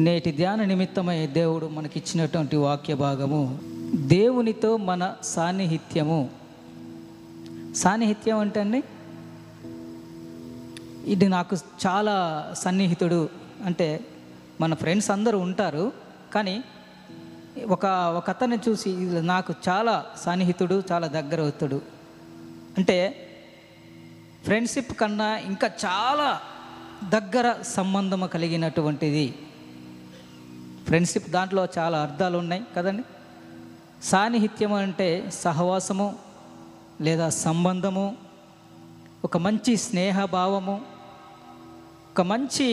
[0.00, 3.58] నేటి ధ్యాన నిమిత్తమై దేవుడు మనకిచ్చినటువంటి వాక్య భాగము
[3.94, 6.30] దేవునితో మన సాన్నిహిత్యము.
[7.76, 8.82] సాన్నిహిత్యం అంటే అండి
[11.04, 13.28] ఇది నాకు చాలా సన్నిహితుడు
[13.64, 14.00] అంటే
[14.60, 15.92] మన ఫ్రెండ్స్ అందరూ ఉంటారు
[16.34, 16.64] కానీ
[17.68, 17.86] ఒక
[18.16, 21.82] ఒక అతన్ని చూసి నాకు చాలా సన్నిహితుడు చాలా దగ్గర అవుతాడు
[22.78, 23.28] అంటే
[24.44, 26.40] ఫ్రెండ్షిప్ కన్నా ఇంకా చాలా
[27.08, 29.34] దగ్గర సంబంధం కలిగినటువంటిది.
[30.86, 33.02] ఫ్రెండ్షిప్ దాంట్లో చాలా అర్థాలు ఉన్నాయి కదండి?
[34.02, 36.08] సాన్నిహిత్యం అంటే సహవాసము
[37.00, 38.06] లేదా సంబంధము
[39.24, 40.76] ఒక మంచి స్నేహభావము
[42.10, 42.68] ఒక మంచి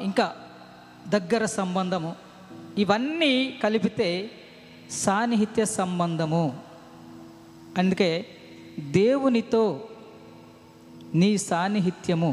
[0.00, 0.26] ఇంకా
[1.08, 2.10] దగ్గర సంబంధము.
[2.78, 3.32] ఇవన్నీ
[3.62, 4.08] కలిపితే
[4.90, 6.44] సాన్నిహిత్య సంబంధము.
[7.78, 8.10] అందుకే
[8.90, 9.64] దేవునితో
[11.14, 12.32] నీ సాన్నిహిత్యము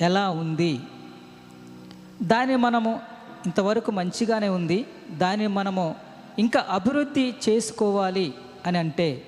[0.00, 0.72] ఎలా ఉంది?
[2.22, 3.00] దాన్ని మనము
[3.46, 4.86] ఇంతవరకు మంచిగానే ఉంది.
[5.10, 5.94] దాన్ని మనము
[6.38, 8.34] ఇంకా అభివృద్ధి చేసుకోవాలి
[8.66, 9.22] అని అంటే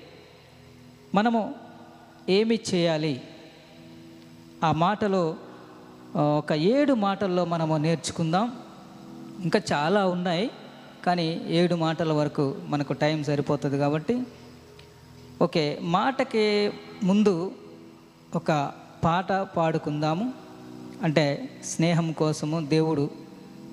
[1.15, 1.55] మనము
[2.29, 3.21] ఏమి చేయాలి?
[4.65, 5.37] ఆ మాటలో
[6.17, 8.59] ఒక ఏడు మాటల్లో మనము నేర్చుకుందాం.
[9.41, 10.51] ఇంకా చాలా ఉన్నాయి
[11.07, 14.23] కానీ ఏడు మాటల వరకు మనకు టైం సరిపోతుంది కాబట్టి.
[15.43, 17.53] ఓకే మాటకి ముందు
[18.35, 18.73] ఒక
[19.05, 20.44] పాట పాడుకుందాము.
[21.05, 23.11] అంటే స్నేహం కోసము దేవుడు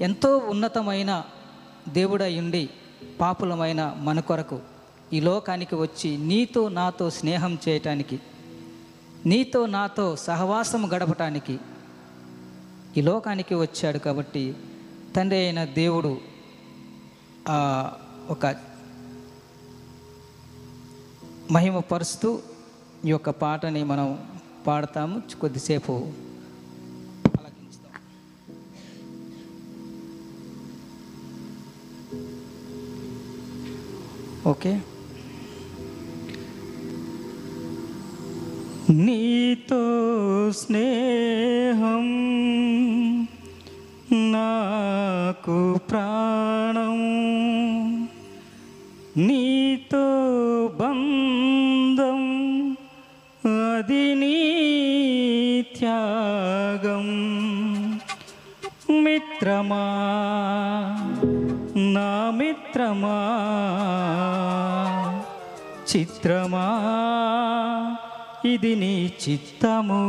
[0.02, 1.24] ఎంతో ఉన్నతమైన
[1.88, 2.70] దేవుడై ఉండి
[3.22, 4.60] పాపులమైన మన కొరకు
[5.14, 8.20] ఈ లోకానికి వచ్చి నీతో నాతో స్నేహం చేయటానికి
[9.26, 11.60] నీతో నాతో సహవాసం గడపటానికి
[12.98, 14.56] ఈ లోకానికి వచ్చాడు కాబట్టి
[15.16, 16.18] తండ్రి అయిన దేవుడు
[17.48, 17.86] ఒక
[18.30, 18.56] ఒక
[21.52, 22.40] మహిమపరుస్తూ
[23.06, 24.28] ఈ యొక్క పాటని మనం
[24.68, 25.22] పాడతాము.
[25.42, 26.12] కొద్దిసేపు
[34.46, 34.74] ఓకే
[39.00, 39.82] నీతో
[40.52, 42.06] స్నేహం
[44.32, 45.58] నాకు
[45.90, 46.98] ప్రాణం
[49.18, 50.04] నీతో
[50.82, 52.22] బంధం
[53.68, 54.36] అది నీ
[55.78, 57.08] త్యాగం
[59.04, 59.86] మిత్రమా
[61.94, 63.18] నా మిత్రమా?
[65.96, 66.66] చిత్రమా?
[68.46, 70.02] ఇది నీ చిత్తము.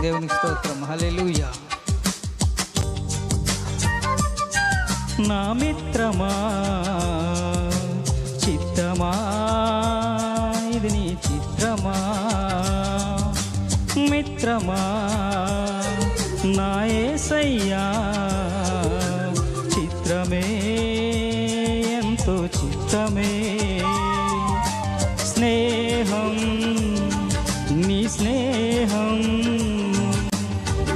[0.00, 0.84] దేవుని స్తోత్రం.
[0.84, 1.52] హల్లెలూయా.
[5.20, 6.50] నా మిత్రమా?
[14.44, 14.80] మిత్రమా?
[16.56, 17.84] నాయసయ్యా
[19.74, 20.42] చిత్రమే
[21.98, 23.30] ఎంతో చిత్రమే
[25.24, 26.36] స్నేహం
[27.88, 29.16] నీ స్నేహం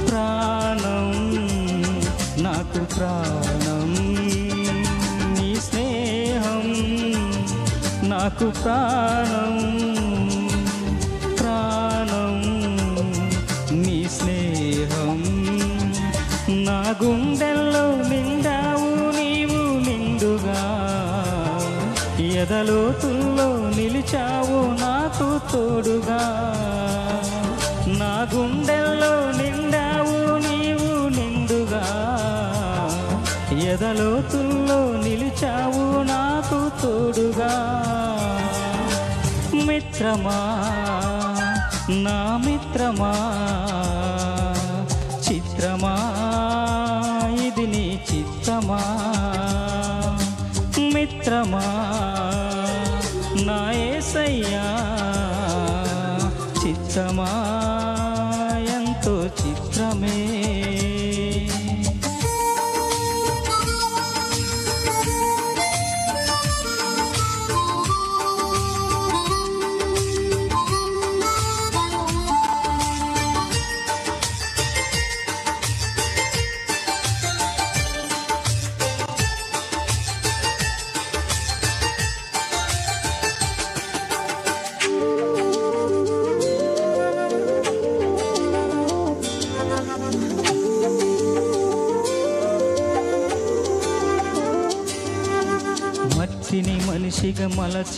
[0.07, 1.09] ప్రాణం
[2.43, 3.89] నాకు ప్రాణం.
[5.33, 6.65] నీ స్నేహం
[8.09, 9.58] నాకు ప్రాణం.
[22.61, 26.21] లోతుల్లో నిలిచావు నాకు తోడుగా.
[27.87, 31.85] నా గుండెల్లో నిండావు నీవు నిండుగా.
[33.51, 37.83] ఎదలోతుల్లో నిలిచావు నాకు తోడుగా.
[39.53, 40.65] మిత్రమా
[41.89, 43.13] నా మిత్రమా
[45.31, 45.95] చిత్రమా
[47.45, 48.81] ఇది నీ చిత్తమా?
[50.93, 51.95] మిత్రమా
[56.99, 57.38] చిత్తమా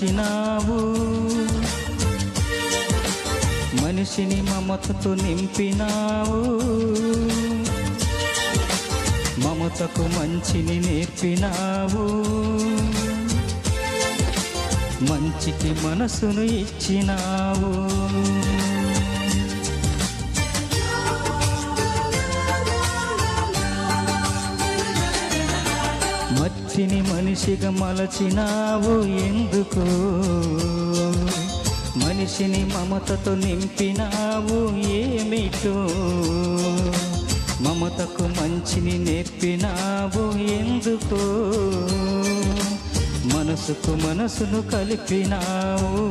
[0.02, 0.78] మలచినావు
[3.82, 6.40] మనిషిని మమతతో నింపినావు.
[9.42, 12.06] మమతకు మంచిని నేర్పినావు.
[15.10, 17.91] మంచికి మనసును ఇచ్చినావు.
[27.32, 29.80] మనిషిగా మలచినావు ఎందుకు?
[32.00, 35.74] మనిషిని మమతతో నింపినావు ఏమిటో?
[37.62, 41.22] మమతకు మంచిని నేర్పినావు ఎందుకు?
[43.38, 46.06] మనసుకు మనసును కలిపినావు.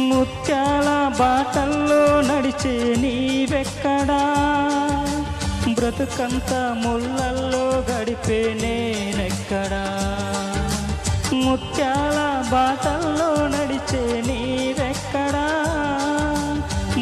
[0.00, 4.34] ముత్యాల బాటల్లో నడిచే నీవెక్కడా?
[5.74, 7.37] బ్రతుకంతా ముళ్ళ
[8.28, 9.84] తప్పే నేనెక్కడా?
[11.32, 15.44] ముత్యాల బాటల్లో నడిచే నీవెక్కడా?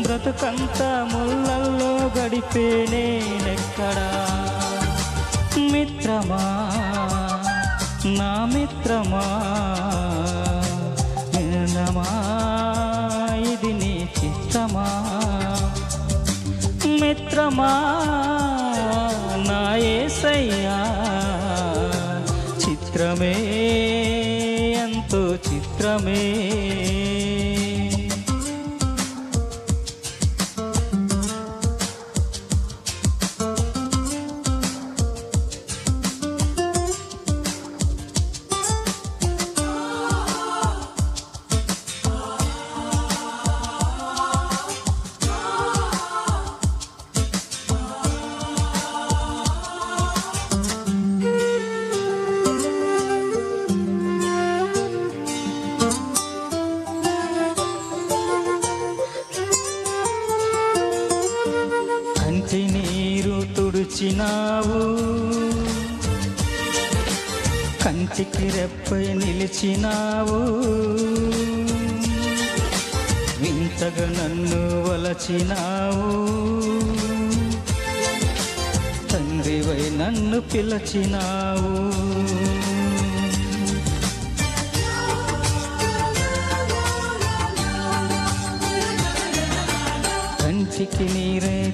[0.02, 4.08] బ్రతుకంత ముళ్ళల్లో గడిపే నేనెక్కడా?
[5.72, 6.42] మిత్రమా?
[8.18, 9.24] నా మిత్రమా?
[11.34, 12.06] నిన్నమా
[13.52, 14.86] ఇది నీ చిత్తమా
[17.00, 17.72] మిత్రమా?
[25.96, 26.45] చిత్రమే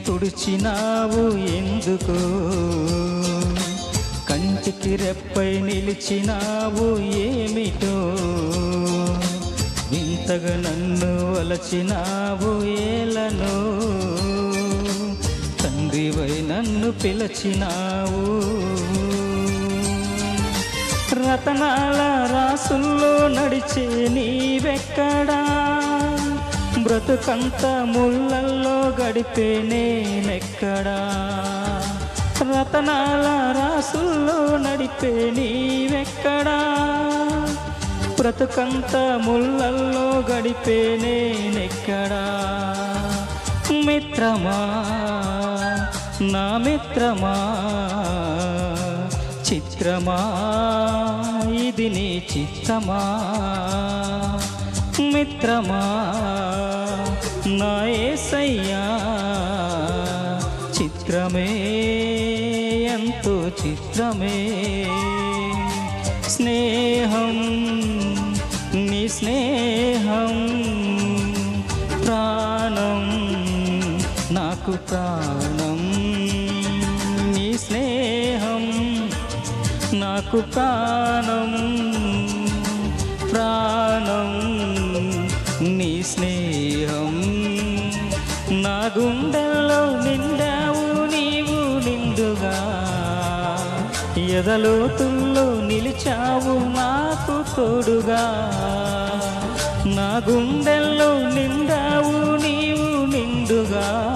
[0.07, 2.17] తుడిచినావు ఎందుకు?
[4.29, 7.97] కంటికి రెప్పై నిలిచినావు ఏమిటో?
[9.91, 13.55] వింతగా నన్ను వలచినావు ఏలను?
[15.63, 18.25] తండ్రివై నన్ను పిలచినావు?
[21.15, 22.01] రతనాల
[22.33, 25.43] రాసుల్లో నడిచే నీవెక్కడా?
[26.83, 30.99] బ్రతుకంత ముళ్ళల్లో గడిపే నేనెక్కడా?
[32.43, 36.59] రతనాల రాసుల్లో నడిపే నీవెక్కడా?
[38.19, 42.25] బ్రతుకంత ముళ్ళల్లో గడిపే నేనెక్కడా?
[43.87, 44.59] మిత్రమా?
[46.21, 47.37] నా మిత్రమా?
[49.53, 50.19] చిత్రమా?
[51.53, 53.29] ఇది నీ చిత్తమా
[55.13, 55.83] మిత్రమా?
[57.47, 58.85] నా ఏసయ్యా
[60.83, 61.49] చిత్రమే
[62.95, 64.37] ఎంతో చిత్రమే.
[66.29, 67.37] స్నేహం
[68.75, 70.35] నీ స్నేహం
[72.05, 73.03] ప్రాణం
[74.35, 75.79] నాకు ప్రాణం.
[77.35, 78.65] నీ స్నేహం
[80.01, 81.62] నాకు ప్రాణం.
[86.03, 87.33] స్నేహం.
[88.63, 92.79] నా గుండెల్లో నిండావు నీవు నిండుగా.
[94.17, 98.51] ఎదలోతుల్లో నిలిచావు నాకు తోడుగా.
[99.87, 104.09] నా గుండెల్లో నిండావు నీవు నిండుగా.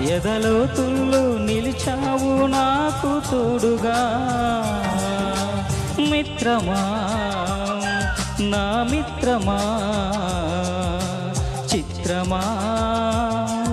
[0.00, 4.26] ఎదలోతుల్లో నిలిచావు నాకు తోడుగా.
[6.10, 7.06] మిత్రమా
[8.40, 9.58] నా మిత్రమా
[11.74, 12.42] చిత్రమా?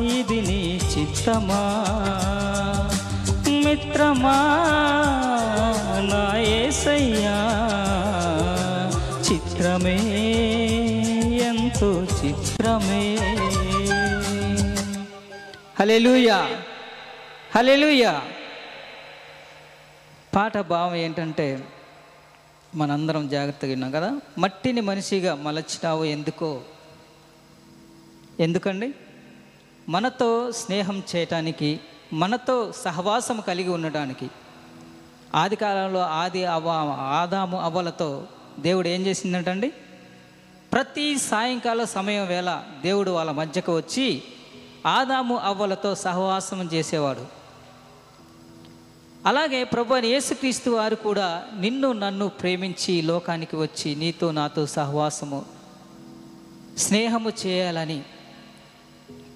[0.01, 1.61] ఇది నీ చిత్తమా?
[3.65, 4.37] మిత్రమా
[6.01, 7.37] నా ఏసయ్యా
[9.31, 9.97] చిత్రమే
[11.49, 13.17] ఎంతో చిత్రమే.
[15.79, 16.47] హలెలుయా
[17.55, 18.21] హలెలుయా
[20.35, 21.63] పాట భావం ఏంటంటే
[22.75, 24.21] మనందరం జాగ్రత్తగా విన్నాం కదా?
[24.37, 26.61] మట్టిని మనిషిగా మలచినావు ఎందుకో?
[28.39, 28.93] ఎందుకండి?
[29.89, 31.79] మనతో స్నేహం చేయటానికి
[32.13, 34.29] మనతో సహవాసం కలిగి ఉండటానికి
[35.35, 36.69] ఆది కాలంలో ఆది అవ
[36.99, 38.23] ఆదాము అవ్వలతో
[38.59, 39.73] దేవుడు ఏం చేసిందంటండి?
[40.73, 44.23] ప్రతి సాయంకాల సమయం వేళ దేవుడు వాళ్ళ మధ్యకు వచ్చి
[44.85, 47.36] ఆదాము అవ్వలతో సహవాసం చేసేవాడు.
[49.27, 55.45] అలాగే ప్రభు అని యేసుక్రీస్తు వారు కూడా నిన్ను నన్ను ప్రేమించి లోకానికి వచ్చి నీతో నాతో సహవాసము
[56.77, 58.01] స్నేహము చేయాలని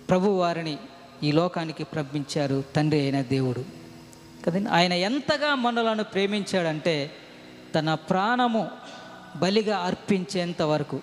[0.10, 0.78] ప్రభు వారిని
[1.24, 3.66] ఈ లోకానికి పంపించారు తండ్రి అయిన దేవుడు.
[4.46, 4.70] కదండి?
[4.70, 7.12] ఆయన ఎంతగా మనలను ప్రేమించాడంటే
[7.76, 8.68] తన ప్రాణము
[9.36, 11.00] బలిగా అర్పించేంత వరకు.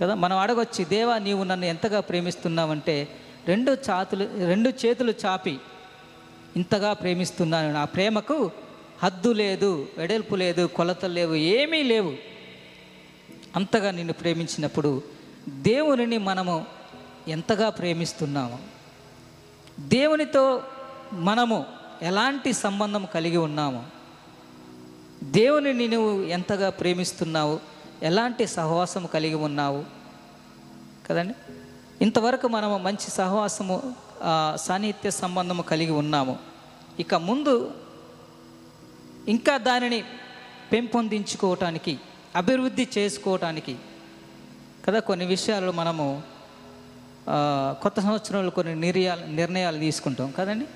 [0.00, 0.14] కదా?
[0.14, 3.08] మనం అడగొచ్చి దేవా నీవు నన్ను ఎంతగా ప్రేమిస్తున్నావంటే
[3.46, 5.58] రెండు చాతులు రెండు చేతులు చాపి
[6.56, 7.72] ఇంతగా ప్రేమిస్తున్నాను.
[7.72, 8.50] నా ప్రేమకు
[9.02, 12.12] హద్దు లేదు వెడల్పు లేదు కొలతలు లేవు ఏమీ లేవు.
[13.56, 15.02] అంతగా నిన్ను ప్రేమించినప్పుడు
[15.48, 16.66] దేవునిని మనము
[17.28, 18.58] ఎంతగా ప్రేమిస్తున్నాము
[19.80, 20.62] దేవునితో
[21.12, 21.64] మనము
[22.02, 23.84] ఎలాంటి సంబంధం కలిగి ఉన్నాము
[25.24, 27.60] దేవునిని నువ్వు ఎంతగా ప్రేమిస్తున్నావు
[28.02, 29.84] ఎలాంటి సహవాసం కలిగి ఉన్నావు
[31.08, 31.34] కదండి?
[32.04, 33.94] ఇంతవరకు మనము మంచి సహవాసము
[34.64, 36.34] సాన్నిహిత్య సంబంధము కలిగి ఉన్నాము.
[37.02, 37.54] ఇక ముందు
[39.34, 40.00] ఇంకా దానిని
[40.72, 41.94] పెంపొందించుకోవటానికి
[42.40, 43.74] అభివృద్ధి చేసుకోవటానికి
[44.84, 46.06] కదా కొన్ని విషయాలు మనము
[47.82, 50.66] కొత్త సంవత్సరంలో కొన్ని నిర్యాలు నిర్ణయాలు తీసుకుంటాం కదండి?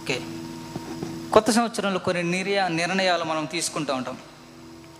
[0.00, 0.16] ఓకే.
[1.32, 4.18] కొత్త సంవత్సరంలో కొన్ని నిర్య నిర్ణయాలు మనం తీసుకుంటూ ఉంటాం.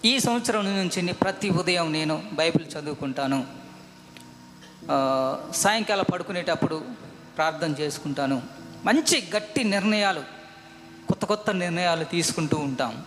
[0.05, 3.47] ఈ సంవత్సరం నుంచి ప్రతి ఉదయం నేను బైబిల్ చదువుకుంటాను.
[5.53, 6.85] సాయంకాలం పడుకునేటప్పుడు
[7.37, 8.43] ప్రార్థన చేసుకుంటాను.
[8.85, 10.21] మంచి గట్టి నిర్ణయాలు
[11.09, 13.05] కొత్త కొత్త నిర్ణయాలు తీసుకుంటూ ఉంటాం.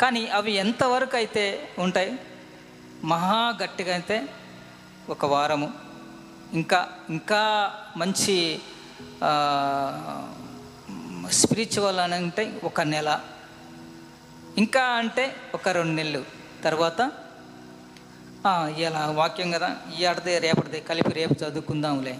[0.00, 2.18] కానీ అవి ఎంతవరకు అయితే ఉంటాయి?
[3.04, 4.28] మహా గట్టిగా అయితే
[5.08, 5.72] ఒక వారము.
[6.52, 8.60] ఇంకా ఇంకా మంచి
[11.32, 13.20] స్పిరిచువల్ అని అంటే ఒక నెల
[14.58, 16.24] ఇంకా అంటే ఒక రెండు నెలలు.
[16.64, 17.00] తర్వాత
[18.76, 22.18] ఇలా వాక్యం కదా ఈ ఆడదే రేపటిదే కలిపి రేపు చదువుకుందాంలే.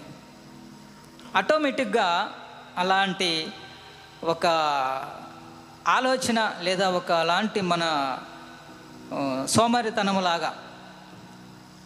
[1.37, 2.07] ఆటోమేటిక్గా
[2.77, 3.49] అలాంటి
[4.25, 4.47] ఒక
[5.89, 7.85] ఆలోచన లేదా ఒక అలాంటి మన
[9.47, 10.65] సోమరితనములాగా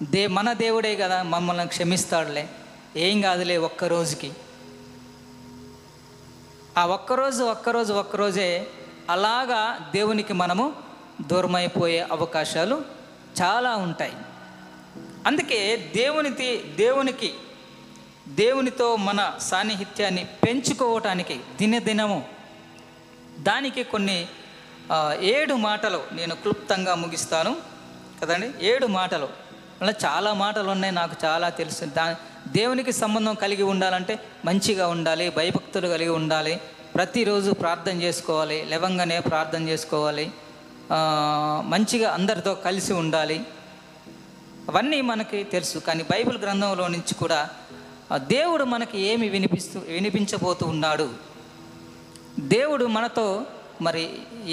[0.02, 2.49] దే మన దేవుడే కదా మమ్మల్ని క్షమిస్తాడులే.
[2.97, 4.33] ఏం కాదులే ఒక్క రోజుకి.
[6.79, 8.67] ఆ ఒక్కరోజు ఒక్కరోజు ఒక్కరోజే
[9.11, 10.75] అలాగా దేవునికి మనము
[11.21, 12.85] దూరమైపోయే అవకాశాలు
[13.43, 14.12] చాలా ఉంటాయి.
[15.26, 17.35] అందుకే దేవునికి దేవునికి
[18.29, 22.29] దేవునితో మన సాన్నిహిత్యాన్ని పెంచుకోవటానికి దినదినము
[23.38, 24.26] దానికి కొన్ని
[25.21, 27.57] ఏడు మాటలు నేను క్లుప్తంగా ముగిస్తాను.
[28.23, 28.50] కదండి?
[28.61, 29.29] ఏడు మాటలు.
[29.83, 31.85] అలా చాలా మాటలు ఉన్నాయి నాకు చాలా తెలుసు.
[31.85, 32.17] దా
[32.53, 36.55] దేవునికి సంబంధం కలిగి ఉండాలంటే మంచిగా ఉండాలి భయభక్తులు కలిగి ఉండాలి.
[36.95, 40.27] ప్రతిరోజు ప్రార్థన చేసుకోవాలి లేవంగానే ప్రార్థన చేసుకోవాలి.
[41.73, 43.39] మంచిగా అందరితో కలిసి ఉండాలి.
[44.69, 47.41] అవన్నీ మనకి తెలుసు కానీ బైబిల్ గ్రంథంలో నుంచి కూడా
[48.17, 51.09] దేవుడు మనకి ఏమి వినిపిస్తూ వినిపించబోతూ ఉన్నాడు?
[52.55, 53.27] దేవుడు మనతో
[53.81, 54.05] మరి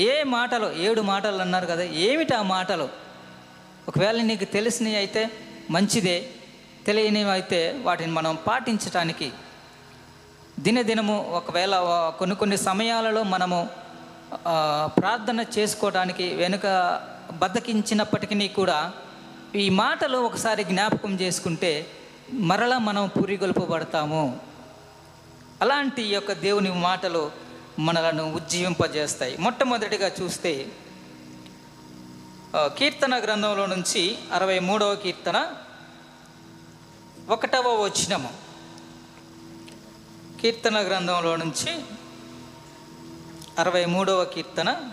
[0.08, 2.88] ఏ మాటలు ఏడు మాటలు అన్నారు కదా ఏమిటి ఆ మాటలు?
[3.88, 5.24] ఒకవేళ నీకు తెలిసినవి అయితే
[5.70, 6.18] మంచిదే.
[6.86, 9.28] తెలియనివి అయితే వాటిని మనం పాటించటానికి
[10.60, 11.76] దినదినము ఒకవేళ
[12.20, 13.60] కొన్ని కొన్ని సమయాలలో మనము
[15.00, 16.66] ప్రార్థన చేసుకోవడానికి వెనుక
[17.34, 18.80] బద్దకించినప్పటికీ కూడా
[19.56, 21.72] ఈ మాటలు ఒకసారి జ్ఞాపకం చేసుకుంటే
[22.50, 24.24] మరలా మనం పురిగొల్పబడతాము.
[25.62, 27.24] అలాంటి యొక్క దేవుని మాటలు
[27.80, 29.34] మనలను ఉజ్జీవింపజేస్తాయి.
[29.38, 30.54] మొట్టమొదటిగా చూస్తే
[32.78, 35.38] కీర్తన గ్రంథంలో నుంచి అరవై మూడవ కీర్తన
[37.30, 38.30] ఒకటవ వచనము.
[40.42, 41.82] కీర్తన గ్రంథంలో నుంచి
[43.60, 44.92] అరవై మూడవ కీర్తన.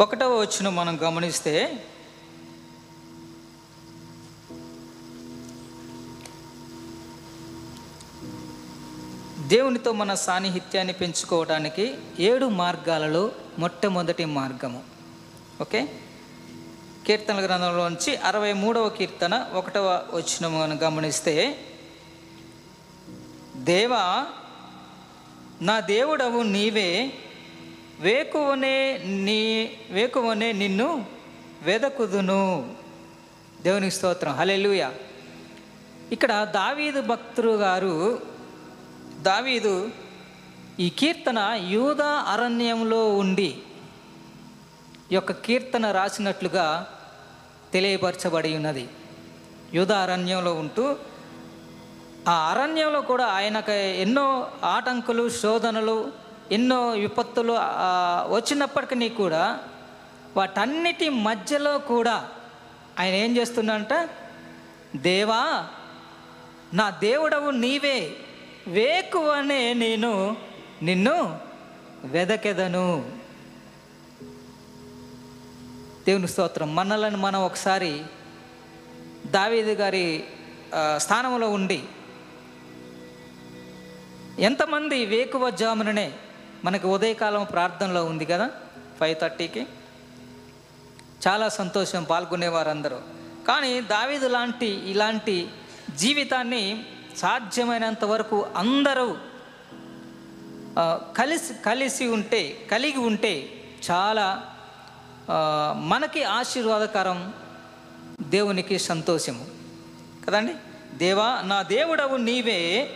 [0.00, 1.86] ఒకటవ వచనం మనం గమనిస్తే
[9.46, 14.91] దేవునితో మన సాన్నిహిత్యాన్ని పెంచుకోవడానికి ఏడు మార్గాలలో మొట్టమొదటి మార్గము.
[15.62, 15.80] ఓకే?
[17.06, 21.34] కీర్తనల గ్రంథంలో నుంచి అరవై మూడవ కీర్తన ఒకటవ వచ్చిన గమనిస్తే
[23.56, 24.26] దేవా
[25.62, 27.12] నా దేవుడవు నీవే
[28.00, 29.40] వేకువనే నీ
[29.90, 31.06] వేకువనే నిన్ను
[31.62, 32.74] వెదకుదును.
[33.62, 34.32] దేవునికి స్తోత్రం.
[34.32, 34.90] హలెలుయ
[36.12, 38.20] ఇక్కడ దావీదు భక్తులు గారు
[39.22, 39.90] దావీదు
[40.80, 43.50] ఈ కీర్తన యూదా అరణ్యంలో ఉండి
[45.12, 46.66] యొక్క కీర్తన రాసినట్లుగా
[47.72, 48.88] తెలియపరచబడి ఉన్నది.
[49.74, 50.96] యూదా అరణ్యంలో ఉంటూ
[52.28, 54.26] ఆ అరణ్యంలో కూడా ఆయనకు ఎన్నో
[54.64, 56.12] ఆటంకులు శోధనలు
[56.52, 57.54] ఎన్నో విపత్తులు
[58.34, 59.44] వచ్చినప్పటికీ కూడా
[60.36, 62.16] వాటన్నిటి మధ్యలో కూడా
[62.98, 63.92] ఆయన ఏం చేస్తున్నంట
[64.96, 65.42] దేవా
[66.74, 67.98] నా దేవుడవు నీవే
[68.66, 70.12] వేకువనే నేను
[70.82, 71.16] నిన్ను
[72.04, 72.88] వెదకెదను.
[76.06, 76.74] దేవుని స్తోత్రం.
[76.74, 78.02] మనలను మనం ఒకసారి
[79.26, 80.24] దావీదు గారి
[80.96, 81.82] స్థానంలో ఉండి
[84.38, 86.12] ఎంతమంది వేకువ జాముననే
[86.64, 88.50] మనకి ఉదయకాలం ప్రార్థనలో ఉంది కదా?
[89.00, 89.66] ఫైవ్ థర్టీకి.
[91.28, 92.96] చాలా సంతోషం పాల్గొనేవారందరూ.
[93.48, 95.48] కానీ దావీదు లాంటి ఇలాంటి
[95.96, 96.84] జీవితాన్ని
[97.16, 99.16] సాధ్యమైనంత వరకు అందరూ
[101.16, 104.51] కలిసి కలిసి ఉంటే కలిగి ఉంటే చాలా
[105.74, 107.32] మనకి ఆశీర్వాదకరం
[108.22, 109.46] దేవునికి సంతోషము.
[110.26, 110.54] కదండి?
[110.96, 112.90] దేవా నా దేవుడవు నీవే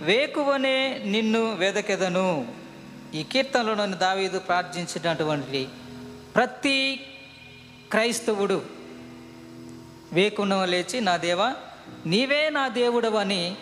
[0.00, 2.48] వేకువనే నిన్ను వెదకెదను.
[3.14, 5.68] ఈ కీర్తనలోని దావీదు ప్రార్థించినటువంటి
[6.34, 7.06] ప్రతి
[7.90, 8.62] క్రైస్తవుడు
[10.12, 11.54] వేకున లేచి నా దేవా
[12.06, 13.56] నీవే నా దేవుడవని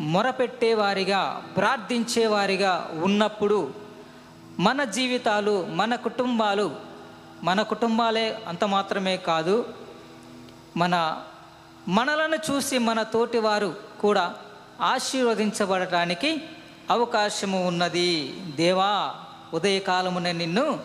[0.00, 3.74] మొరపెట్టేవారిగా ప్రార్థించేవారిగా ఉన్నప్పుడు
[4.58, 6.91] మన జీవితాలు మన కుటుంబాలు
[7.42, 9.74] మన కుటుంబాలే అంత మాత్రమే కాదు
[10.76, 11.24] మన
[11.88, 14.34] మనలను చూసి మన తోటివారు కూడా
[14.80, 16.42] ఆశీర్వదించబడటానికి
[16.90, 18.40] అవకాశము ఉన్నది.
[18.56, 19.14] దేవా
[19.54, 20.80] ఉదయకాలమున నిన్ను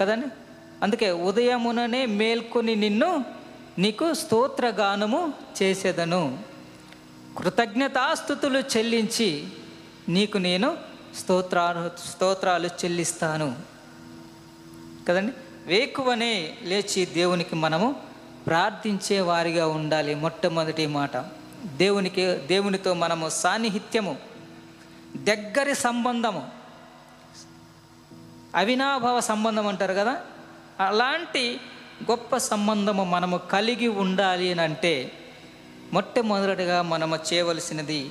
[0.00, 0.26] కదండి?
[0.82, 3.24] అందుకే ఉదయముననే మేల్కొని నిన్ను
[3.78, 6.38] నీకు స్తోత్రగానము చేసేదను.
[7.38, 9.46] కృతజ్ఞతాస్థుతులు చెల్లించి
[10.08, 10.76] నీకు నేను
[11.18, 13.56] స్తోత్రాలు స్తోత్రాలు చెల్లిస్తాను.
[15.08, 15.32] కదండి?
[15.68, 17.96] వేకువనే లేచి దేవునికి మనము
[18.46, 21.16] ప్రార్థించే వారిగా ఉండాలి మొట్టమొదటి మాట.
[21.64, 24.16] దేవునికి దేవునితో మనము సాన్నిహిత్యము
[25.16, 26.48] దగ్గరి సంబంధము
[28.54, 30.20] అవినాభావ సంబంధం అంటారు కదా?
[30.80, 31.60] అలాంటి
[32.10, 35.12] గొప్ప సంబంధము మనము కలిగి ఉండాలి అని అంటే
[35.92, 38.10] మొట్టమొదటిగా మనము చేయవలసినది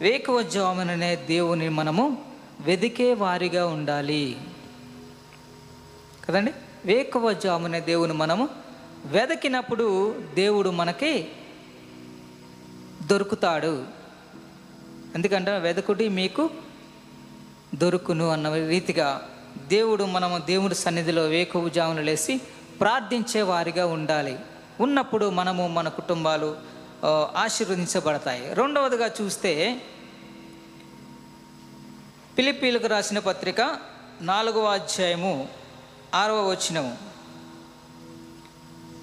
[0.00, 2.24] వేకువజాముననే దేవుని మనము
[2.60, 4.36] వెదికే వారిగా ఉండాలి.
[6.28, 6.52] కదండి?
[6.84, 8.48] వేకువజామునే దేవుని మనము
[9.04, 9.86] వెదకినప్పుడు
[10.34, 11.28] దేవుడు మనకి
[13.06, 13.84] దొరుకుతాడు.
[15.14, 16.50] ఎందుకంటే వెదకుడి మీకు
[17.74, 19.30] దొరుకును అన్న రీతిగా
[19.68, 22.40] దేవుడు మనము దేవుడి సన్నిధిలో వేకువజామును లేసి
[22.80, 24.38] ప్రార్థించే వారిగా ఉండాలి.
[24.80, 26.56] ఉన్నప్పుడు మనము మన కుటుంబాలు
[27.36, 28.54] ఆశీర్వదించబడతాయి.
[28.54, 29.80] రెండవదిగా చూస్తే
[32.38, 33.60] పిలిపీలకు రాసిన పత్రిక
[34.20, 35.48] నాలుగవ అధ్యాయము
[36.14, 36.98] ఆరవ వచనము.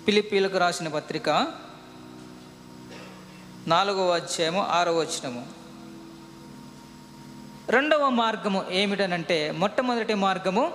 [0.08, 1.30] పిలిపీలకు రాసిన పత్రిక
[3.68, 5.48] నాలుగవ అధ్యాయము ఆరవ వచనము.
[7.70, 10.72] రెండవ మార్గము ఏమిటనంటే మొట్టమొదటి మార్గము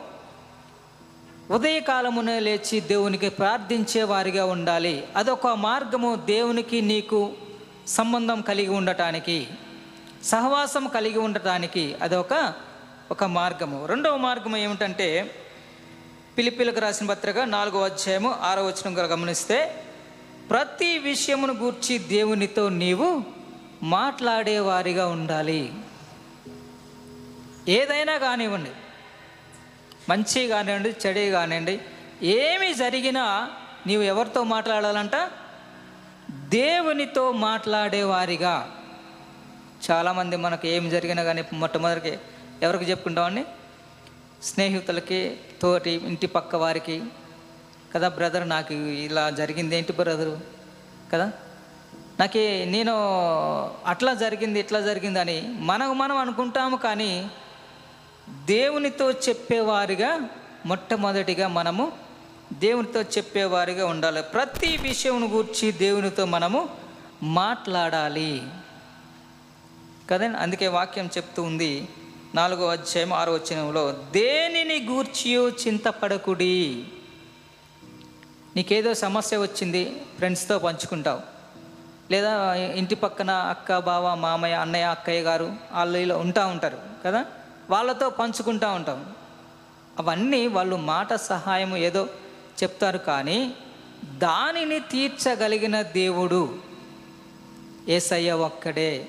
[1.51, 5.09] ఉదయకాలమునే లేచి దేవునికి ప్రార్థించే వారిగా ఉండాలి.
[5.17, 7.33] అదొక మార్గము దేవునికి నీకు
[7.87, 9.49] సంబంధం కలిగి ఉండటానికి
[10.25, 12.55] సహవాసం కలిగి ఉండటానికి అదొక
[13.11, 13.87] ఒక మార్గము.
[13.87, 15.35] రెండవ మార్గం ఏమిటంటే
[16.39, 19.85] పిలిపిలకు రాసిన పత్రిక నాలుగో అధ్యాయము ఆరో వచనం గమనిస్తే
[20.51, 23.23] ప్రతి విషయమును గూర్చి దేవునితో నీవు
[23.83, 25.73] మాట్లాడేవారిగా ఉండాలి.
[27.69, 28.71] ఏదైనా కానివ్వండి
[30.09, 31.81] మంచి కానివ్వండి చెడు కానివ్వండి
[32.23, 33.51] ఏమి జరిగినా
[33.87, 35.31] నీవు ఎవరితో మాట్లాడాలంట?
[36.31, 38.79] దేవునితో మాట్లాడేవారిగా
[39.91, 42.19] చాలామంది మనకు ఏమి జరిగినా కానీ మొట్టమొదటికి
[42.63, 43.45] ఎవరికి చెప్పుకుంటామండి
[44.43, 47.03] స్నేహితులకి తోటి ఇంటి పక్క వారికి
[47.95, 50.41] కదా బ్రదర్ నాకు ఇలా జరిగింది ఏంటి బ్రదరు?
[51.13, 51.33] కదా?
[52.21, 52.93] నాకు నేను
[53.87, 57.31] అట్లా జరిగింది ఇట్లా జరిగింది అని మనకు మనం అనుకుంటాము కానీ
[58.45, 60.29] దేవునితో చెప్పేవారిగా
[60.67, 61.93] మొట్టమొదటిగా మనము
[62.53, 64.23] దేవునితో చెప్పేవారిగా ఉండాలి.
[64.23, 66.69] ప్రతి విషయం గూర్చి దేవునితో మనము
[67.23, 68.43] మాట్లాడాలి.
[70.11, 70.39] కదండి?
[70.39, 71.89] అందుకే వాక్యం చెప్తూ ఉంది
[72.35, 76.85] నాలుగో అధ్యాయం ఆరో వచనంలో దేనిని గూర్చియో చింతపడకుడి?
[78.57, 81.21] నీకేదో సమస్య వచ్చింది ఫ్రెండ్స్తో పంచుకుంటావు.
[82.11, 87.25] లేదా ఇంటి పక్కన అక్క బావ మామయ్య అన్నయ్య అక్కయ్య గారు వాళ్ళు ఇలా ఉంటా ఉంటారు కదా?
[87.71, 89.15] వాళ్ళతో పంచుకుంటూ ఉంటాం.
[89.99, 92.09] అవన్నీ వాళ్ళు మాట సహాయం ఏదో
[92.63, 93.55] చెప్తారు కానీ
[94.05, 96.59] దానిని తీర్చగలిగిన దేవుడు
[97.89, 99.09] ఏసయ్య ఒక్కడే.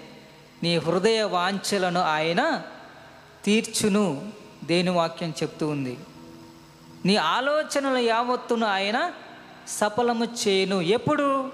[0.63, 2.61] నీ హృదయ వాంఛలను ఆయన
[3.45, 4.31] తీర్చును
[4.63, 5.97] దేని వాక్యం చెప్తూ ఉంది.
[7.05, 9.11] నీ ఆలోచనలు యావత్తును ఆయన
[9.67, 10.81] సఫలము చేయను.
[10.81, 11.51] ఎప్పుడు?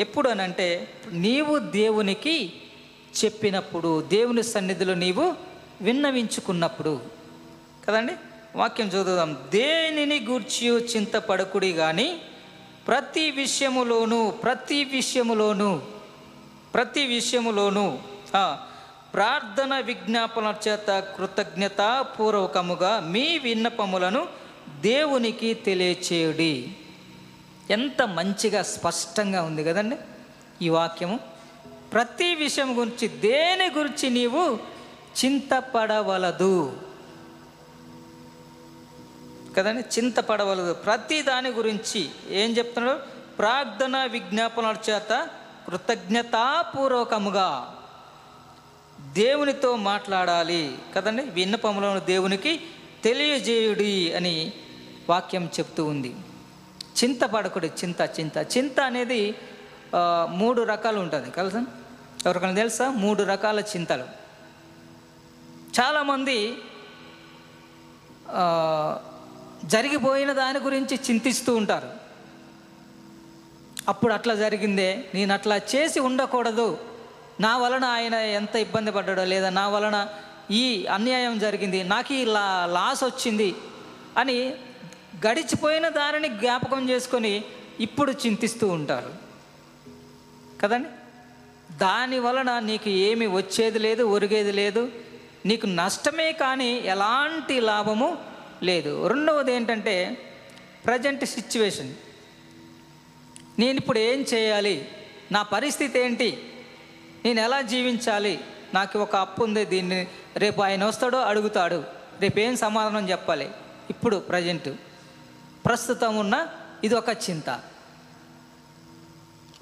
[0.00, 2.52] ఎప్పుడు అని అంటే నీవు దేవునికి
[3.24, 5.34] చెప్పినప్పుడు దేవుని సన్నిధిలో నీవు
[5.80, 7.00] విన్నవించుకున్నప్పుడు.
[7.88, 8.12] కదండి?
[8.56, 9.38] వాక్యం చదువుదాం.
[9.48, 12.20] దేనిని గూర్చి చింతపడకుడి కానీ
[12.88, 15.82] ప్రతి విషయములోను ప్రతి విషయములోను
[16.74, 17.98] ప్రతి విషయములోను
[19.14, 24.26] ప్రార్థన విజ్ఞాపన చేత కృతజ్ఞతాపూర్వకముగా మీ విన్నపములను
[24.80, 26.76] దేవునికి తెలియచేయుడి.
[27.70, 29.96] ఎంత మంచిగా స్పష్టంగా ఉంది కదండి
[30.62, 31.20] ఈ వాక్యము.
[31.92, 34.58] ప్రతి విషయం గురించి దేని గురించి నీవు
[35.24, 36.80] చింతపడవలదు?
[39.56, 40.72] కదండి చింతపడవలదు.
[40.72, 43.00] ప్రతి దాని గురించి ఏం చెప్తున్నాడు?
[43.38, 45.28] ప్రార్థన విజ్ఞాపనల చేత
[45.68, 47.76] కృతజ్ఞతాపూర్వకముగా.
[49.02, 51.22] దేవునితో మాట్లాడాలి కదండి?
[51.22, 52.60] విన్నపములను దేవునికి
[53.04, 54.52] తెలియజేయుడి అని
[55.08, 56.16] వాక్యం చెప్తూ ఉంది.
[57.04, 58.38] చింతపడకుడు చింత చింత.
[58.38, 59.34] చింత అనేది
[60.26, 61.30] మూడు రకాలు ఉంటుంది.
[61.30, 61.66] కలుసా
[62.26, 62.90] ఎవరికైనా తెలుసా?
[62.90, 64.04] మూడు రకాల చింతలు.
[65.80, 66.54] చాలామంది
[69.64, 71.90] జరిగిపోయిన దాని గురించి చింతిస్తూ ఉంటారు.
[73.88, 76.78] అప్పుడు అట్లా జరిగిందే నేను అట్లా చేసి ఉండకూడదు.
[77.42, 80.08] నా వలన ఆయన ఎంత ఇబ్బంది పడ్డాడో లేదా నా వలన
[80.50, 83.54] ఈ అన్యాయం జరిగింది నాకు ఈ లా లాస్ వచ్చింది
[84.16, 84.36] అని
[85.26, 87.44] గడిచిపోయిన దానిని జ్ఞాపకం చేసుకొని
[87.80, 89.12] ఇప్పుడు చింతిస్తూ ఉంటారు.
[90.62, 90.88] కదండి?
[91.76, 94.82] దాని వలన నీకు ఏమి వచ్చేది లేదు ఒరిగేది లేదు
[95.46, 98.18] నీకు నష్టమే కానీ ఎలాంటి లాభము
[98.62, 99.06] లేదు.
[99.06, 99.96] రెండవది ఏంటంటే
[100.86, 101.94] ప్రజెంట్ సిచ్యువేషన్
[103.58, 104.88] నేను ఇప్పుడు ఏం చేయాలి?
[105.32, 106.30] నా పరిస్థితి ఏంటి?
[107.24, 108.44] నేను ఎలా జీవించాలి?
[108.74, 111.84] నాకు ఒక అప్పు ఉంది దీన్ని రేపు ఆయన వస్తాడో అడుగుతాడు.
[112.20, 113.50] రేపు ఏం సమాధానం చెప్పాలి?
[113.90, 114.68] ఇప్పుడు ప్రజెంట్.
[115.66, 116.48] ప్రస్తుతం ఉన్న
[116.84, 117.60] ఇది ఒక చింత.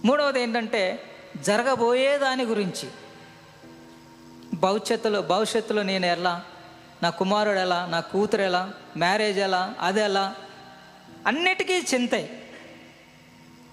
[0.04, 1.02] మూడవది ఏంటంటే
[1.36, 2.88] జరగబోయే దాని గురించి.
[4.54, 6.44] భవిష్యత్తులో భవిష్యత్తులో నేను ఎలా?
[7.02, 7.86] నా కుమారుడు ఎలా?
[7.86, 8.72] నా కూతురు ఎలా?
[8.96, 9.74] మ్యారేజ్ ఎలా?
[9.80, 10.34] అది ఎలా?
[11.26, 12.39] అన్నిటికీ చింతే.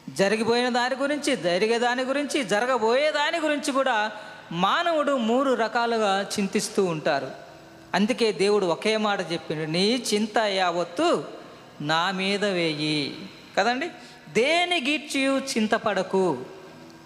[0.09, 4.11] జరిగిపోయిన దాని గురించి జరిగే దాని గురించి జరగబోయే దాని గురించి కూడా
[4.51, 7.31] మానవుడు మూడు రకాలుగా చింతిస్తూ ఉంటారు.
[7.93, 11.23] అందుకే దేవుడు ఒకే మాట చెప్పిండు నీ చింత యావత్తు
[11.81, 13.29] నా మీద వేయి.
[13.57, 13.89] కదండి?
[14.29, 16.45] దేని గీర్చి చింతపడకు.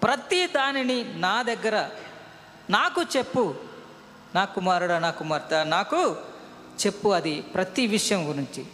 [0.02, 1.88] ప్రతి దానిని నా దగ్గర
[2.70, 3.54] నాకు చెప్పు
[4.34, 6.16] నా కుమారుడా నా కుమార్తె నాకు
[6.86, 8.66] చెప్పు అది ప్రతి విషయం గురించి.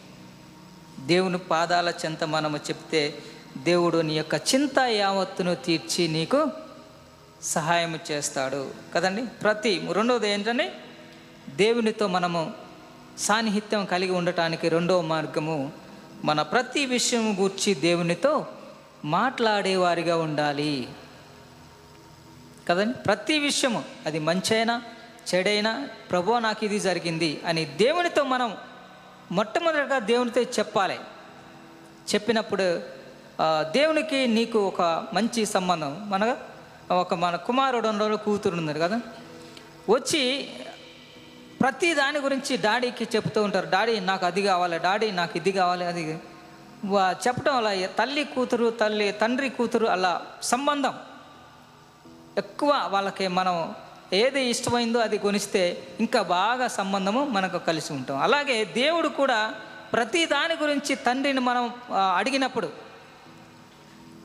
[1.07, 3.19] దేవుని పాదాల చెంత మనము చెప్తే
[3.62, 6.51] దేవుడు నీ యొక్క చింత యావత్తును తీర్చి నీకు
[7.42, 8.71] సహాయం చేస్తాడు.
[8.94, 9.27] కదండి?
[9.27, 10.85] ప్రతి రెండవది ఏంటంటే
[11.49, 12.53] దేవునితో మనము
[13.18, 15.73] సాన్నిహిత్యం కలిగి ఉండటానికి రెండవ మార్గము
[16.25, 18.47] మన ప్రతి విషయం గూర్చి దేవునితో
[19.05, 20.88] మాట్లాడేవారిగా ఉండాలి.
[22.68, 22.99] కదండి?
[22.99, 24.83] ప్రతి విషయము అది మంచైనా
[25.35, 28.57] చెడైనా ప్రభు నాకు ఇది జరిగింది అని దేవునితో మనం
[29.33, 31.01] మొట్టమొదటిగా దేవునితో చెప్పాలి.
[32.14, 32.97] చెప్పినప్పుడు
[33.40, 35.92] దేవునికి నీకు ఒక మంచి సంబంధం.
[36.11, 36.22] మన
[36.92, 39.01] ఒక మన కుమారుడు ఉన్నాడు కూతురు ఉన్నారు కదా.
[39.90, 40.22] వచ్చి
[41.61, 43.68] ప్రతి దాని గురించి డాడీకి చెప్తూ ఉంటారు.
[43.70, 46.03] డాడీ నాకు అది కావాలి డాడీ నాకు ఇది కావాలి అది
[47.27, 50.94] చెప్పడం అలా తల్లి కూతురు తల్లి తండ్రి కూతురు అలా సంబంధం.
[52.38, 53.74] ఎక్కువ వాళ్ళకి మనం
[54.12, 55.62] ఏది ఇష్టమైందో అది కొనిస్తే
[56.01, 58.18] ఇంకా బాగా సంబంధము మనకు కలిసి ఉంటాం.
[58.27, 59.40] అలాగే దేవుడు కూడా
[59.92, 61.64] ప్రతి దాని గురించి తండ్రిని మనం
[62.16, 62.88] అడిగినప్పుడు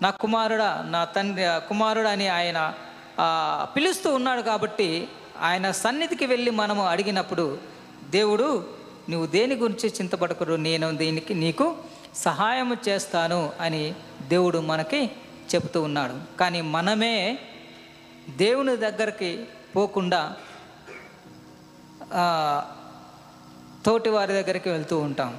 [0.03, 2.59] నా కుమారుడా నా తండ్రి కుమారుడు అని ఆయన
[3.75, 4.89] పిలుస్తూ ఉన్నాడు కాబట్టి
[5.41, 7.45] ఆయన సన్నిధికి వెళ్ళి మనము అడిగినప్పుడు
[8.09, 8.47] దేవుడు
[9.09, 11.65] నువ్వు దేని గురించి చింతపడకరు నేను దీనికి నీకు
[12.15, 13.83] సహాయం చేస్తాను అని
[14.27, 15.01] దేవుడు మనకి
[15.51, 16.15] చెప్తూ ఉన్నాడు.
[16.39, 17.15] కానీ మనమే
[18.37, 19.31] దేవుని దగ్గరికి
[19.75, 20.21] పోకుండా
[23.85, 25.31] తోటి వారి దగ్గరికి వెళ్తూ ఉంటాం.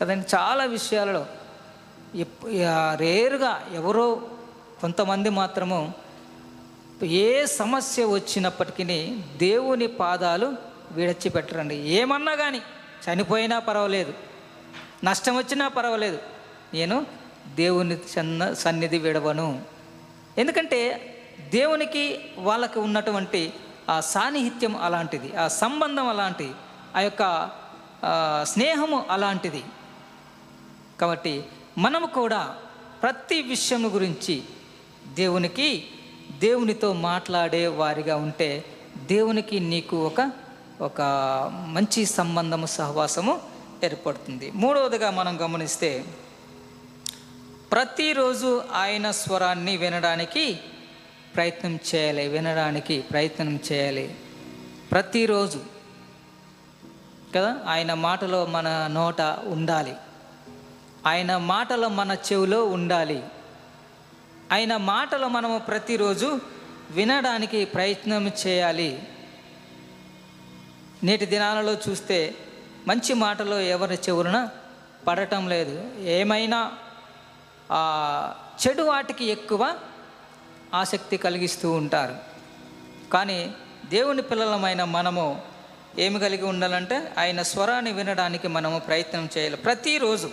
[0.00, 0.26] కదండి?
[0.36, 1.26] చాలా విషయాలలో
[2.94, 4.06] రేరుగా ఎవరో
[4.80, 5.92] కొంతమంది మాత్రము
[7.02, 8.84] ఏ సమస్య వచ్చినప్పటికీ
[9.36, 10.48] దేవుని పాదాలు
[10.92, 11.76] విడచిపెట్టరండి.
[11.76, 12.60] ఏమన్నా కానీ
[13.04, 14.14] చనిపోయినా పర్వాలేదు
[15.04, 16.18] నష్టం వచ్చినా పర్వాలేదు
[16.74, 17.06] నేను
[17.54, 19.62] దేవుని సన్న సన్నిధి విడవను.
[20.38, 20.80] ఎందుకంటే
[21.50, 22.04] దేవునికి
[22.38, 23.52] వాళ్ళకి ఉన్నటువంటి
[23.90, 26.54] ఆ సాన్నిహిత్యం అలాంటిది ఆ సంబంధం అలాంటిది
[26.96, 27.50] ఆ యొక్క
[28.42, 29.62] స్నేహము అలాంటిది.
[31.00, 31.44] కాబట్టి
[31.78, 32.56] మనము కూడా
[33.02, 34.42] ప్రతి విషయము గురించి
[35.14, 35.86] దేవునికి
[36.38, 38.64] దేవునితో మాట్లాడే వారిగా ఉంటే
[38.96, 40.30] దేవునికి నీకు ఒక
[40.80, 41.02] ఒక
[41.68, 43.40] మంచి సంబంధము సహవాసము
[43.84, 44.50] ఏర్పడుతుంది.
[44.50, 46.04] మూడవదిగా మనం గమనిస్తే
[47.72, 50.58] ప్రతిరోజు ఆయన స్వరాన్ని వినడానికి
[51.34, 54.14] ప్రయత్నం చేయాలి వినడానికి ప్రయత్నం చేయాలి.
[54.90, 55.60] ప్రతిరోజు
[57.36, 59.94] కదా ఆయన మాటలో మన నోట ఉండాలి.
[61.06, 63.22] ఆయన మాటలు మన చెవిలో ఉండాలి.
[64.52, 66.40] ఆయన మాటలు మనము ప్రతిరోజు
[66.90, 69.08] వినడానికి ప్రయత్నం చేయాలి.
[71.04, 72.34] నేటి దినాలలో చూస్తే
[72.86, 74.48] మంచి మాటలు ఎవరి చెవులన
[75.06, 75.90] పడటం లేదు.
[75.98, 76.72] ఏమైనా
[78.66, 79.78] చెడు వాటికి ఎక్కువ
[80.74, 82.16] ఆసక్తి కలిగిస్తూ ఉంటారు.
[83.12, 83.54] కానీ
[83.90, 85.42] దేవుని పిల్లలమైన మనము
[85.98, 89.56] ఏమి కలిగి ఉండాలంటే ఆయన స్వరాన్ని వినడానికి మనము ప్రయత్నం చేయాలి.
[89.56, 90.30] ప్రతిరోజు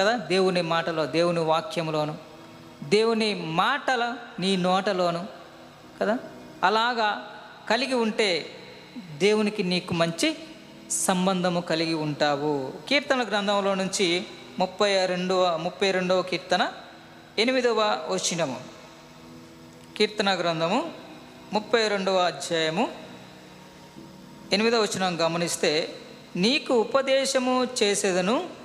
[0.00, 0.16] కదా?
[0.16, 2.16] దేవుని మాటలో దేవుని వాక్యంలోను
[2.88, 5.26] దేవుని మాటల నీ నోటలోను
[6.00, 6.18] కదా?
[6.64, 7.38] అలాగా
[7.70, 8.46] కలిగి ఉంటే
[9.18, 10.36] దేవునికి నీకు మంచి
[10.90, 12.72] సంబంధము కలిగి ఉంటావు.
[12.88, 14.24] కీర్తన గ్రంథంలో నుంచి
[14.58, 16.72] ముప్పై రెండవ ముప్పై రెండవ కీర్తన
[17.38, 18.60] ఎనిమిదవ వచనము.
[19.96, 20.90] కీర్తన గ్రంథము
[21.52, 22.88] ముప్పై రెండవ అధ్యాయము
[24.52, 25.94] ఎనిమిదవ వచనం గమనిస్తే
[26.36, 28.57] నీకు ఉపదేశము చేసేదను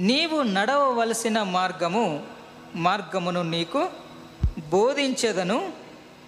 [0.00, 2.26] నీవు నడవవలసిన మార్గము
[2.74, 3.88] మార్గమును నీకు
[4.70, 5.72] బోధించదను.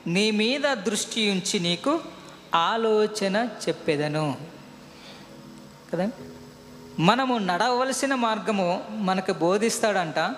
[0.07, 2.01] నీ మీద దృష్టి ఉంచి నీకు
[2.55, 4.37] ఆలోచన చెప్పేదను.
[5.93, 6.11] కదా?
[6.99, 10.35] మనము నడవలసిన మార్గము మనకు బోధిస్తాడంట.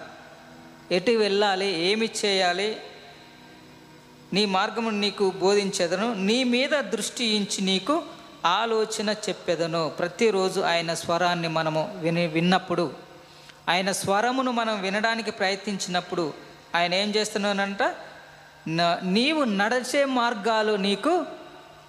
[0.92, 2.76] ఎటు వెళ్ళాలి ఏమి చేయాలి
[4.32, 6.14] నీ మార్గము నీకు బోధించేదను.
[6.14, 8.02] నీ మీద దృష్టి ఉంచి నీకు
[8.44, 9.88] ఆలోచన చెప్పేదను.
[9.98, 13.03] ప్రతిరోజు ఆయన స్వరాన్ని మనము విని విన్నప్పుడు
[13.68, 16.34] ఆయన స్వరమును మనం వినడానికి ప్రయత్నించినప్పుడు
[16.74, 17.94] ఆయన ఏం చేస్తున్నానంట
[19.02, 21.26] నీవు నడిచే మార్గాలు నీకు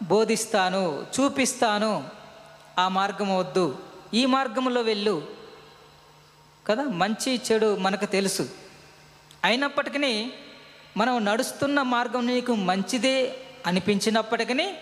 [0.03, 2.03] బోధిస్తాను చూపిస్తాను.
[2.79, 3.79] ఆ మార్గం వద్దు.
[4.13, 5.27] ఈ మార్గంలో వెళ్ళు.
[6.67, 6.83] కదా?
[6.83, 8.49] మంచి చెడు మనకు తెలుసు.
[9.43, 10.33] అయినప్పటికీ
[10.97, 14.73] మనం నడుస్తున్న మార్గం నీకు మంచిదే అనిపించినప్పటికీ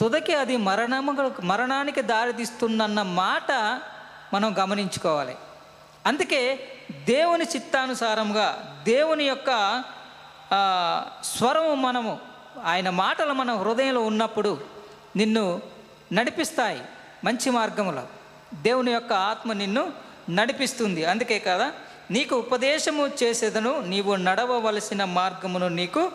[0.00, 3.52] తుదకి అది మరణము మరణానికి దారితీస్తుందన్న మాట
[4.34, 5.34] మనం గమనించుకోవాలి.
[6.06, 6.42] అందుకే
[7.04, 9.82] దేవుని చిత్తానుసారంగా దేవుని యొక్క
[11.24, 12.18] స్వరము మనము
[12.64, 14.60] ఆయన మాటలు మన హృదయంలో ఉన్నప్పుడు
[15.16, 15.62] నిన్ను
[16.12, 16.82] నడిపిస్తాయి
[17.24, 18.02] మంచి మార్గములో.
[18.54, 19.92] దేవుని యొక్క ఆత్మ నిన్ను
[20.30, 21.04] నడిపిస్తుంది.
[21.04, 21.72] అందుకే కదా
[22.10, 26.12] నీకు ఉపదేశము చేసేదను నీవు నడవవలసిన మార్గమును నీకు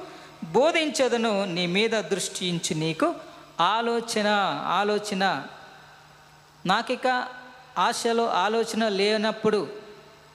[0.51, 3.15] బోధించేదను నీ మీద దృష్టించి నీకు
[3.59, 4.27] ఆలోచన
[4.79, 5.43] ఆలోచన.
[6.65, 7.27] నాకిక
[7.77, 9.67] ఆశలో ఆలోచన లేనప్పుడు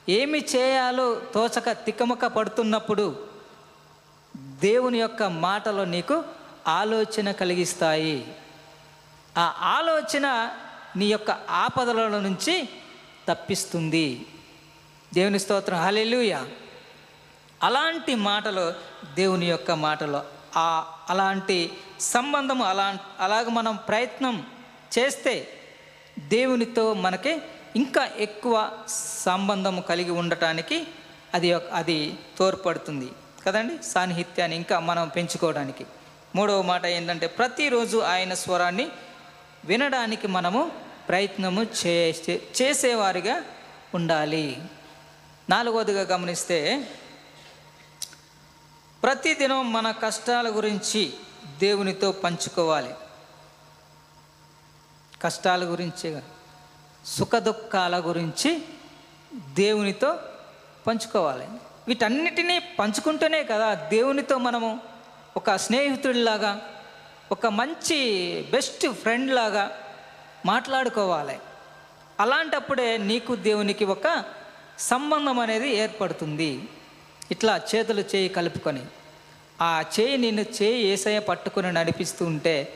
[0.09, 3.27] ఏమి చేయాలో తోచక తికమక పడుతున్నప్పుడు
[4.37, 6.23] దేవుని యొక్క మాటలు నీకు
[6.67, 8.35] ఆలోచన కలిగిస్తాయి.
[9.37, 10.49] ఆ ఆలోచన
[10.95, 12.69] నీ యొక్క ఆపదల నుంచి
[13.29, 14.25] తప్పిస్తుంది.
[15.13, 15.77] దేవుని స్తోత్రం.
[15.77, 16.45] హలెలుయ
[17.63, 18.73] అలాంటి మాటలు
[19.13, 20.21] దేవుని యొక్క మాటలు.
[20.57, 24.47] ఆ అలాంటి సంబంధము అలా అలాగ మనం ప్రయత్నం
[24.99, 25.60] చేస్తే
[26.27, 27.41] దేవునితో మనకి
[27.75, 28.71] ఇంకా ఎక్కువ
[29.23, 30.87] సంబంధము కలిగి ఉండటానికి
[31.33, 33.11] అది అది తోడ్పడుతుంది.
[33.45, 33.85] కదండి?
[33.85, 35.85] సాన్నిహిత్యాన్ని ఇంకా మనం పెంచుకోవడానికి.
[36.35, 38.89] మూడవ మాట ఏంటంటే ప్రతిరోజు ఆయన స్వరాన్ని
[39.65, 40.71] వినడానికి మనము
[41.09, 43.41] ప్రయత్నము చేసే చేసేవారిగా
[43.93, 44.61] ఉండాలి.
[45.49, 46.87] నాలుగవదిగా గమనిస్తే
[49.03, 51.13] ప్రతిదినం మన కష్టాల గురించి
[51.59, 52.89] దేవునితో పంచుకోవాలి.
[55.21, 56.19] కష్టాల గురించి
[57.05, 58.61] సుఖ దుఃఖాల గురించి
[59.53, 60.19] దేవునితో
[60.87, 61.47] పంచుకోవాలి.
[61.87, 64.79] వీటన్నిటినీ పంచుకుంటేనే కదా దేవునితో మనము
[65.37, 66.61] ఒక స్నేహితుడిలాగా
[67.31, 67.99] ఒక మంచి
[68.51, 69.71] బెస్ట్ ఫ్రెండ్ లాగా
[70.45, 71.39] మాట్లాడుకోవాలి.
[72.19, 74.23] అలాంటప్పుడే నీకు దేవునికి ఒక
[74.79, 76.69] సంబంధం అనేది ఏర్పడుతుంది.
[77.31, 78.85] ఇట్లా చేతులు చేయి కలుపుకొని.
[79.61, 82.73] ఆ చేయి నిన్ను చేయి ఏసయ పట్టుకొని నడిపిస్తూ ఉంటే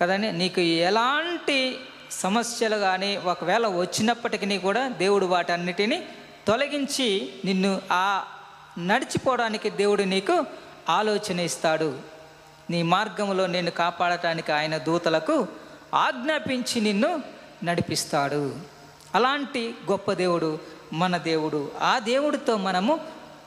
[0.00, 6.02] కదండి నీకు ఎలాంటి సమస్యలు కానీ ఒకవేళ వచ్చినప్పటికీ కూడా దేవుడు వాటన్నిటిని
[6.46, 8.24] తొలగించి నిన్ను ఆ
[8.78, 10.44] నడిచిపోవడానికి దేవుడు నీకు
[10.88, 11.98] ఆలోచన ఇస్తాడు.
[12.70, 15.48] నీ మార్గంలో నిన్ను కాపాడటానికి ఆయన దూతలకు
[15.94, 17.22] ఆజ్ఞాపించి నిన్ను
[17.64, 18.56] నడిపిస్తాడు.
[19.14, 20.58] అలాంటి గొప్ప దేవుడు
[20.92, 21.72] మన దేవుడు.
[21.80, 23.00] ఆ దేవుడితో మనము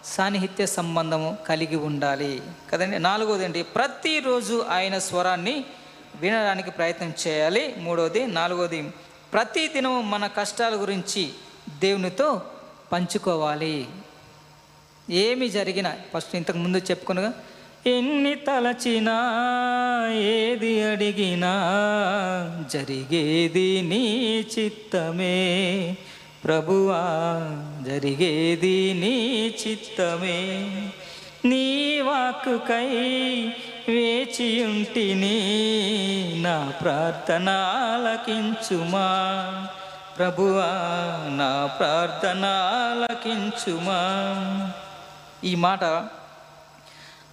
[0.06, 2.44] సాన్నిహిత్య సంబంధము కలిగి ఉండాలి.
[2.72, 3.00] కదండి?
[3.00, 5.66] నాలుగోదండి ప్రతిరోజు ఆయన స్వరాన్ని
[6.20, 7.76] వినడానికి ప్రయత్నం చేయాలి.
[7.78, 8.82] మూడవది నాలుగవది
[9.34, 11.30] ప్రతి దినము మన కష్టాల గురించి
[11.80, 12.42] దేవునితో
[12.92, 13.88] పంచుకోవాలి.
[15.10, 17.34] ఏమి జరిగినా ఫస్ట్ ఇంతకు ముందు చెప్పుకునగా
[17.88, 19.18] ఎన్ని తలచినా
[20.14, 21.52] ఏది అడిగినా
[22.74, 25.98] జరిగేది నీ చిత్తమే.
[26.44, 27.02] ప్రభువా
[27.86, 30.72] జరిగేది నీ చిత్తమే.
[31.46, 33.50] నీ వాక్కుకై
[33.88, 35.36] వేచియుంటిని
[36.44, 37.78] నా ప్రార్థనాలకించుమా.
[40.18, 40.66] ప్రభువా
[41.30, 42.42] నా ప్రార్థనాలకించుమా.
[45.44, 45.84] ఈ మాట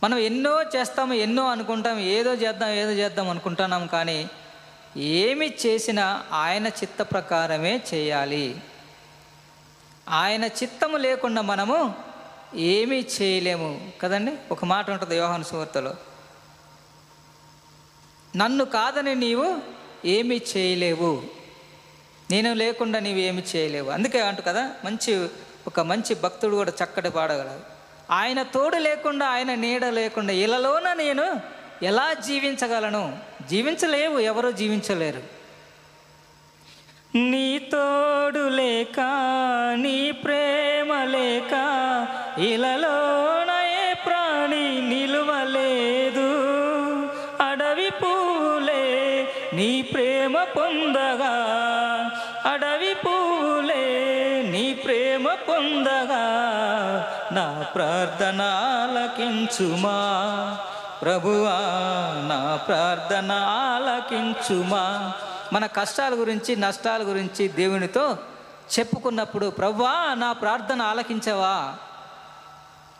[0.05, 4.31] మనం ఎన్నో చేస్తాము ఎన్నో అనుకుంటాం ఏదో చేద్దాం ఏదో చేద్దాం అనుకుంటున్నాం కానీ
[4.97, 8.57] ఏమి చేసినా ఆయన చిత్త ప్రకారమే చేయాలి.
[10.09, 11.95] ఆయన చిత్తము లేకుండా మనము
[12.55, 13.91] ఏమీ చేయలేము.
[14.03, 14.33] కదండి?
[14.51, 15.95] ఒక మాట ఉంటుంది యోహాను సువార్తలో.
[18.37, 19.59] నన్ను కాదని నీవు
[20.05, 21.23] ఏమీ చేయలేవు.
[22.31, 23.91] నేను లేకుండా నీవు ఏమి చేయలేవు.
[23.91, 25.29] అందుకే అంటు కదా మంచి
[25.67, 27.83] ఒక మంచి భక్తుడు కూడా చక్కటి పాడగలడు.
[28.11, 31.41] ఆయన తోడు లేకుండా ఆయన నీడ లేకుండా ఇలాలోన నేను
[31.83, 33.19] ఎలా జీవించగలను?
[33.49, 35.43] జీవించలేవు ఎవరు జీవించలేరు.
[37.15, 39.01] నీ తోడు లేక
[39.77, 41.53] నీ ప్రేమ లేక
[42.39, 43.42] ఇలలో
[50.73, 51.33] పొందగా
[52.45, 53.85] అడవి పూలే
[54.51, 56.23] నీ ప్రేమ పొందగా
[57.33, 59.97] నా ప్రార్థన ఆలకించుమా
[61.03, 61.57] ప్రభువా
[62.29, 65.13] నా ప్రార్థన ఆలకించుమా
[65.53, 68.17] మన కష్టాల గురించి నష్టాల గురించి దేవునితో
[68.79, 71.55] చెప్పుకున్నప్పుడు ప్రవ్వా నా ప్రార్థన ఆలకించవా?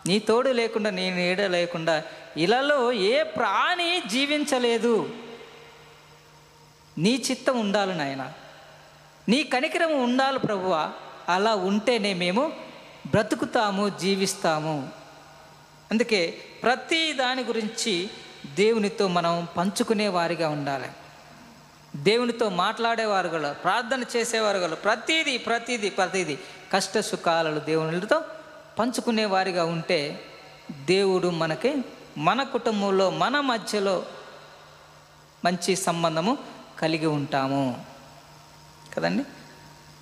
[0.07, 2.01] నీ తోడు లేకుండా నీ నీడ లేకుండా
[2.37, 5.09] ఇలాలో ఏ ప్రాణి జీవించలేదు?
[6.97, 8.33] నీ చిత్తం ఉండాలి నాయన.
[9.29, 10.91] నీ కనికరం ఉండాలి ప్రభువ.
[11.29, 12.51] అలా ఉంటేనే మేము
[13.07, 14.89] బ్రతుకుతాము జీవిస్తాము.
[15.91, 18.09] అందుకే ప్రతి దాని గురించి
[18.55, 20.87] దేవునితో మనం పంచుకునే వారిగా ఉండాలి.
[21.95, 26.37] దేవునితో మాట్లాడేవారు గల ప్రార్థన చేసేవారు గల ప్రతిదీ ప్రతిదీ ప్రతిదీ
[26.73, 28.23] కష్ట సుఖాలను దేవునితో
[28.79, 30.25] పంచుకునే వారిగా ఉంటే
[30.85, 31.75] దేవుడు మనకి
[32.17, 34.05] మన కుటుంబంలో మన మధ్యలో
[35.45, 36.37] మంచి సంబంధము
[36.83, 37.85] కలిగి ఉంటాము.
[38.95, 39.23] కదండి?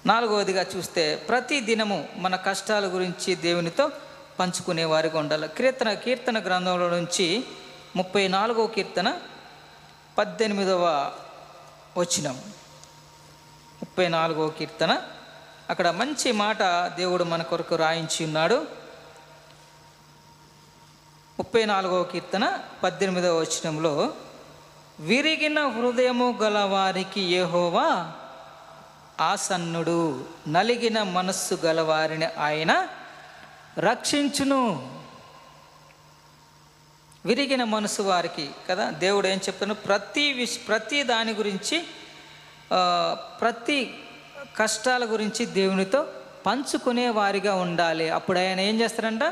[0.05, 3.89] నాలుగవదిగా చూస్తే ప్రతి దినము మన కష్టాల గురించి దేవునితో
[4.39, 7.43] పంచుకునే వారిగా ఉండాలి కీర్తన కీర్తన గ్రంథంలో నుంచి
[7.95, 9.19] ముప్పై నాలుగవ కీర్తన
[10.17, 11.11] పద్దెనిమిదవ
[11.97, 12.35] వచనం.
[13.81, 15.01] ముప్పై నాలుగవ కీర్తన.
[15.69, 16.63] అక్కడ మంచి మాట
[16.95, 18.65] దేవుడు మన కొరకు రాయించి ఉన్నాడు.
[21.39, 24.13] ముప్పై నాలుగవ కీర్తన పద్దెనిమిదవ వచనంలో
[24.99, 28.11] విరిగిన హృదయము గలవారికి ఏహోవా
[29.21, 30.25] ఆసన్నుడు.
[30.47, 32.87] నలిగిన మనస్సు గలవారిని ఆయన
[33.79, 34.63] రక్షించును.
[37.25, 41.83] విరిగిన మనసు వారికి కదా దేవుడు ఏం చెప్తాను ప్రతి విష్ ప్రతి దాని గురించి
[43.41, 43.99] ప్రతి
[44.57, 46.07] కష్టాల గురించి దేవునితో
[46.45, 48.09] పంచుకునే వారిగా ఉండాలి.
[48.09, 49.23] అప్పుడు ఆయన ఏం చేస్తారంట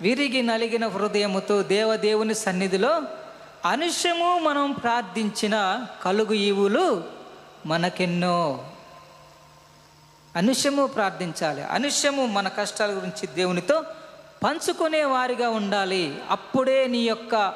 [0.00, 3.02] విరిగి నలిగిన హృదయముతో దేవదేవుని సన్నిధిలో
[3.64, 7.04] అనుష్యము మనం ప్రార్థించిన కలుగు ఈవులు
[7.66, 8.64] మనకెన్నో
[10.36, 11.62] అనుష్యము ప్రార్థించాలి.
[11.64, 13.82] అనుష్యము మన కష్టాల గురించి దేవునితో
[14.44, 16.22] పంచుకునే వారిగా ఉండాలి.
[16.30, 17.54] అప్పుడే నీ యొక్క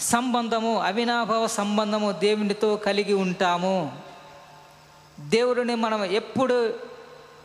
[0.00, 3.98] సంబంధము అవినాభావ సంబంధము దేవునితో కలిగి ఉంటాము.
[5.20, 6.74] దేవుడిని మనం ఎప్పుడు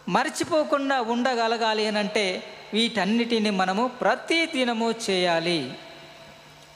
[0.09, 2.43] మర్చిపోకుండా ఉండగలగాలి అని అంటే
[2.73, 5.73] వీటన్నిటిని మనము ప్రతి దినము చేయాలి.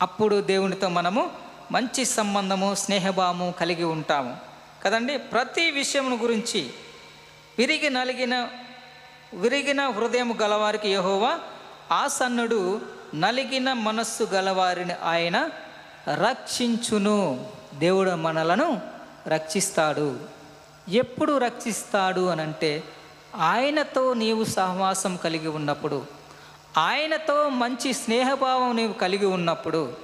[0.01, 1.31] అప్పుడు దేవునితో మనము
[1.71, 4.37] మంచి సంబంధము స్నేహభావము కలిగి ఉంటాము.
[4.83, 5.17] కదండి?
[5.17, 6.69] ప్రతి విషయం గురించి
[7.57, 8.47] విరిగి నలిగిన
[9.33, 11.39] విరిగిన హృదయం గలవారికి యహోవా
[11.91, 12.81] ఆసన్నుడు
[13.15, 15.49] నలిగిన మనస్సు గలవారిని ఆయన
[16.13, 17.47] రక్షించును.
[17.73, 18.81] దేవుడు మనలను
[19.27, 20.19] రక్షిస్తాడు.
[20.89, 22.83] ఎప్పుడు రక్షిస్తాడు అనంటే
[23.35, 26.05] ఆయనతో నీవు సహవాసం కలిగి ఉన్నప్పుడు
[26.77, 29.97] ఆయనతో మంచి స్నేహభావం నీవు కలిగి ఉన్నప్పుడు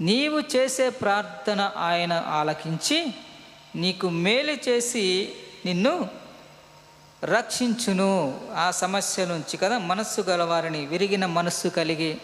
[0.00, 3.14] నీవు చేసే ప్రార్థన ఆయన ఆలకించి
[3.76, 5.32] నీకు మేలు చేసి
[5.66, 6.08] నిన్ను
[7.24, 8.40] రక్షించును.
[8.54, 12.16] ఆ సమస్య నుంచి కదా మనస్సు గలవారిని విరిగిన మనస్సు కలిగి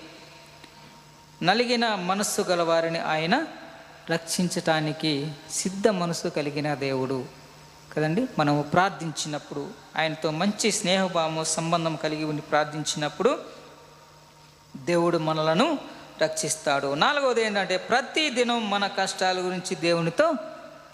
[1.43, 3.47] నలిగిన మనస్సు గలవారిని ఆయన
[4.11, 7.25] రక్షించటానికి సిద్ధ మనసు కలిగిన దేవుడు.
[7.97, 8.29] కదండి?
[8.39, 13.39] మనము ప్రార్థించినప్పుడు ఆయనతో మంచి స్నేహభావము సంబంధం కలిగి ఉండి ప్రార్థించినప్పుడు
[14.77, 15.79] దేవుడు మనలను
[16.23, 16.95] రక్షిస్తాడు.
[16.95, 20.35] నాలుగవది ఏంటంటే ప్రతి దినం మన కష్టాల గురించి దేవునితో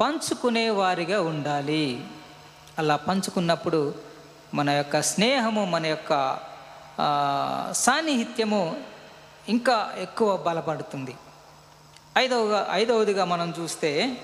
[0.00, 2.04] పంచుకునే వారిగా ఉండాలి.
[2.78, 3.94] అలా పంచుకున్నప్పుడు
[4.54, 6.38] మన యొక్క స్నేహము మన యొక్క
[7.72, 8.76] సాన్నిహిత్యము
[9.48, 11.14] ఇంకా ఎక్కువ బలపడుతుంది.
[12.18, 14.16] ఐదవ ఐదవదిగా మనం చూస్తే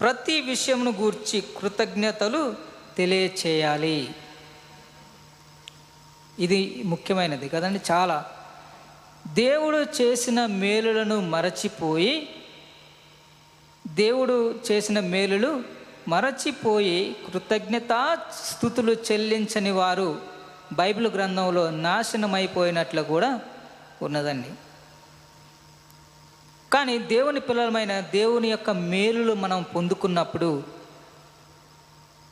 [0.00, 2.54] ప్రతి విషయమును గూర్చి కృతజ్ఞతలు
[2.96, 4.14] తెలియచేయాలి.
[6.38, 8.26] ఇది ముఖ్యమైనది కదండి చాలా.
[9.32, 12.28] దేవుడు చేసిన మేలులను మరచిపోయి
[13.88, 15.62] దేవుడు చేసిన మేలులు
[16.08, 20.20] మరచిపోయి కృతజ్ఞతా స్థుతులు చెల్లించని వారు
[20.72, 23.40] బైబిల్ గ్రంథంలో నాశనమైపోయినట్లు కూడా
[24.02, 24.50] ఉన్నదండి.
[26.72, 30.62] కానీ దేవుని పిల్లలమైన దేవుని యొక్క మేలులు మనం పొందుకున్నప్పుడు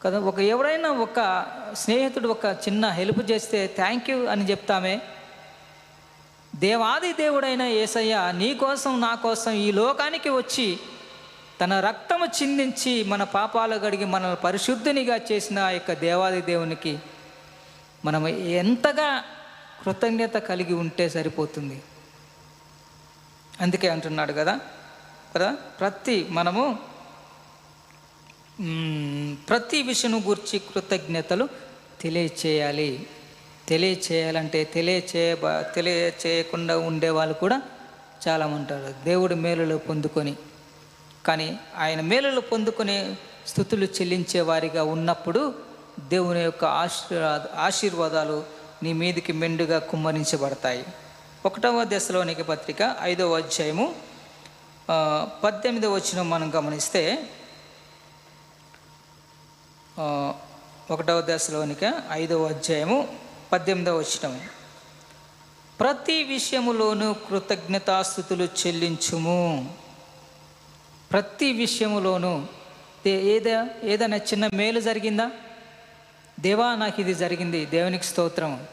[0.02, 5.00] కదా ఒక ఎవరైనా ఒక స్నేహితుడు ఒక చిన్న హెల్ప్ చేస్తే థ్యాంక్ యూ అని చెప్తామే.
[6.56, 10.78] దేవాది దేవుడైన యేసయ్య నీ కోసం నా కోసం ఈ లోకానికి వచ్చి
[11.60, 16.98] తన రక్తము చిందించి మన పాపాలు గడిగి మనల్ని పరిశుద్ధినిగా చేసిన ఆ యొక్క దేవాది దేవునికి
[18.04, 19.24] మనం ఎంతగా
[19.84, 21.82] కృతజ్ఞత కలిగి ఉంటే సరిపోతుంది.
[23.60, 24.60] అందుకే అంటున్నాడు కదా
[25.34, 25.56] కదా?
[25.80, 26.78] ప్రతి మనము
[29.48, 31.48] ప్రతి విషయం గురించి కృతజ్ఞతలు
[32.00, 33.06] తెలియచేయాలి.
[33.68, 35.36] తెలియచేయాలంటే తెలియచేయ
[35.74, 37.62] తెలియచేయకుండా ఉండే వాళ్ళు కూడా
[38.28, 40.36] చాలా ఉంటారు దేవుడు మేలులో పొందుకొని
[41.26, 45.54] కానీ ఆయన మేలులు పొందుకొని స్థుతులు చెల్లించే వారిగా ఉన్నప్పుడు
[46.08, 48.44] దేవుని యొక్క ఆశీర్వాద ఆశీర్వాదాలు
[48.82, 50.84] నీ మీదికి మెండుగా కుమ్మరించబడతాయి.
[51.46, 53.94] ఒకటవ దశలోనికి పత్రిక ఐదవ అధ్యాయము
[55.44, 57.28] పద్దెనిమిదవ వచ్చిన మనం గమనిస్తే
[60.90, 63.18] ఒకటవ దశలోనిక ఐదవ అధ్యాయము
[63.52, 64.38] పద్దెనిమిదవ వచ్చిన
[65.80, 69.74] ప్రతి విషయములోనూ కృతజ్ఞతాస్థుతులు చెల్లించుము.
[71.12, 72.42] ప్రతి విషయములోనూ
[73.06, 75.30] దే- ఏదా ఏదైనా చిన్న మేలు జరిగిందా?
[76.40, 77.66] దేవా నాకు ఇది జరిగింది.
[77.66, 78.66] దేవునికి స్తోత్రం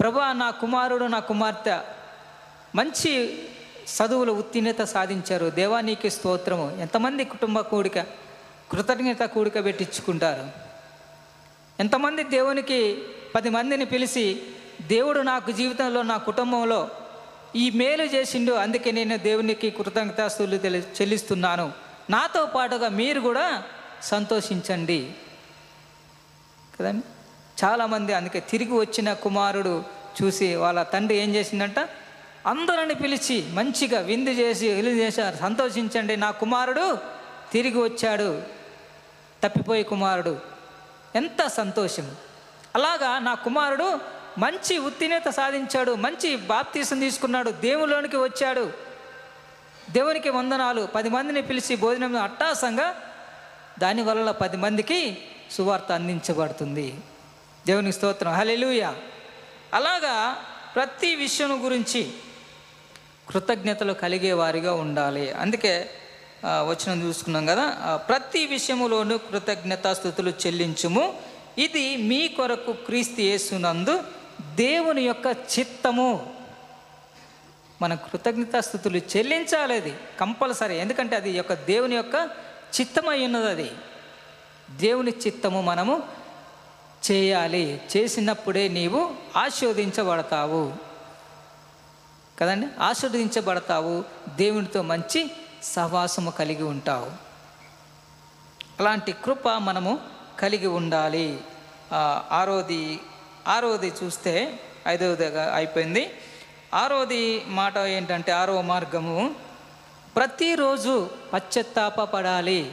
[0.00, 1.78] ప్రభా నా కుమారుడు నా కుమార్తె
[2.74, 3.42] మంచి
[3.84, 5.50] చదువులు ఉత్తీర్ణత సాధించారు.
[5.50, 6.76] దేవా నీకే స్తోత్రము.
[6.80, 8.00] ఎంతమంది కుటుంబ కూడిక
[8.70, 10.50] కృతజ్ఞత కూడిక పెట్టించుకుంటారు.
[11.80, 13.02] ఎంతమంది దేవునికి
[13.34, 14.42] పది మందిని పిలిచి
[14.82, 16.88] దేవుడు నాకు జీవితంలో నా కుటుంబంలో
[17.56, 21.72] ఈ మేలు చేసిండు అందుకే నేను దేవునికి కృతజ్ఞతాస్తులు తెలి చెల్లిస్తున్నాను.
[22.10, 23.62] నాతో పాటుగా మీరు కూడా
[24.02, 25.12] సంతోషించండి.
[26.80, 27.17] కదండి?
[27.64, 29.84] చాలామంది అందుకే తిరిగి వచ్చిన కుమారుడు
[30.22, 31.78] చూసి వాళ్ళ తండ్రి ఏం చేసిందంట?
[32.46, 36.98] అందరిని పిలిచి మంచిగా విందు చేసి ఇల్లు చేశారు సంతోషించండి నా కుమారుడు
[37.52, 38.42] తిరిగి వచ్చాడు
[39.44, 40.40] తప్పిపోయే కుమారుడు.
[41.14, 42.16] ఎంత సంతోషం.
[42.74, 43.98] అలాగా నా కుమారుడు
[44.38, 48.72] మంచి ఉత్తీర్ణత సాధించాడు మంచి బాప్తీసం తీసుకున్నాడు దేవులోనికి వచ్చాడు.
[49.90, 50.88] దేవునికి వందనాలు.
[50.94, 52.94] పది మందిని పిలిచి భోజనం అట్టాసంగా
[53.78, 55.18] దానివల్ల పది మందికి
[55.50, 56.94] సువార్త అందించబడుతుంది.
[57.66, 58.32] దేవునికి స్తోత్రం.
[58.32, 58.92] హలెలుయ
[59.74, 60.44] అలాగా
[60.74, 62.12] ప్రతి విషయం గురించి
[63.28, 65.32] కృతజ్ఞతలు కలిగే వారిగా ఉండాలి.
[65.32, 65.90] అందుకే
[66.44, 71.20] వచ్చిన చూసుకున్నాం కదా ప్రతి విషయములోనూ కృతజ్ఞతాస్థుతులు చెల్లించుము.
[71.58, 74.02] ఇది మీ కొరకు క్రీస్తు యేసునందు
[74.54, 75.26] దేవుని యొక్క
[75.58, 76.34] చిత్తము.
[77.82, 80.76] మన కృతజ్ఞతాస్థుతులు చెల్లించాలి అది కంపల్సరీ.
[80.76, 82.30] ఎందుకంటే అది యొక్క దేవుని యొక్క
[82.76, 83.70] చిత్తమై ఉన్నది అది.
[84.70, 86.17] దేవుని చిత్తము మనము
[87.10, 87.80] చేయాలి.
[87.96, 90.72] చేసినప్పుడే నీవు ఆశీర్వదించబడతావు.
[92.38, 92.66] కదండి?
[92.80, 94.04] ఆశీర్వదించబడతావు.
[94.36, 95.30] దేవునితో మంచి
[95.62, 97.10] సహవాసము కలిగి ఉంటావు.
[98.80, 99.98] అలాంటి కృప మనము
[100.38, 101.40] కలిగి ఉండాలి.
[102.30, 103.00] ఆరోది
[103.48, 106.10] ఆరోది చూస్తే ఐదవదిగా అయిపోయింది.
[106.74, 109.34] ఆరోది మాట ఏంటంటే ఆరో మార్గము
[110.16, 112.72] ప్రతిరోజు పశ్చత్తాపపడాలి.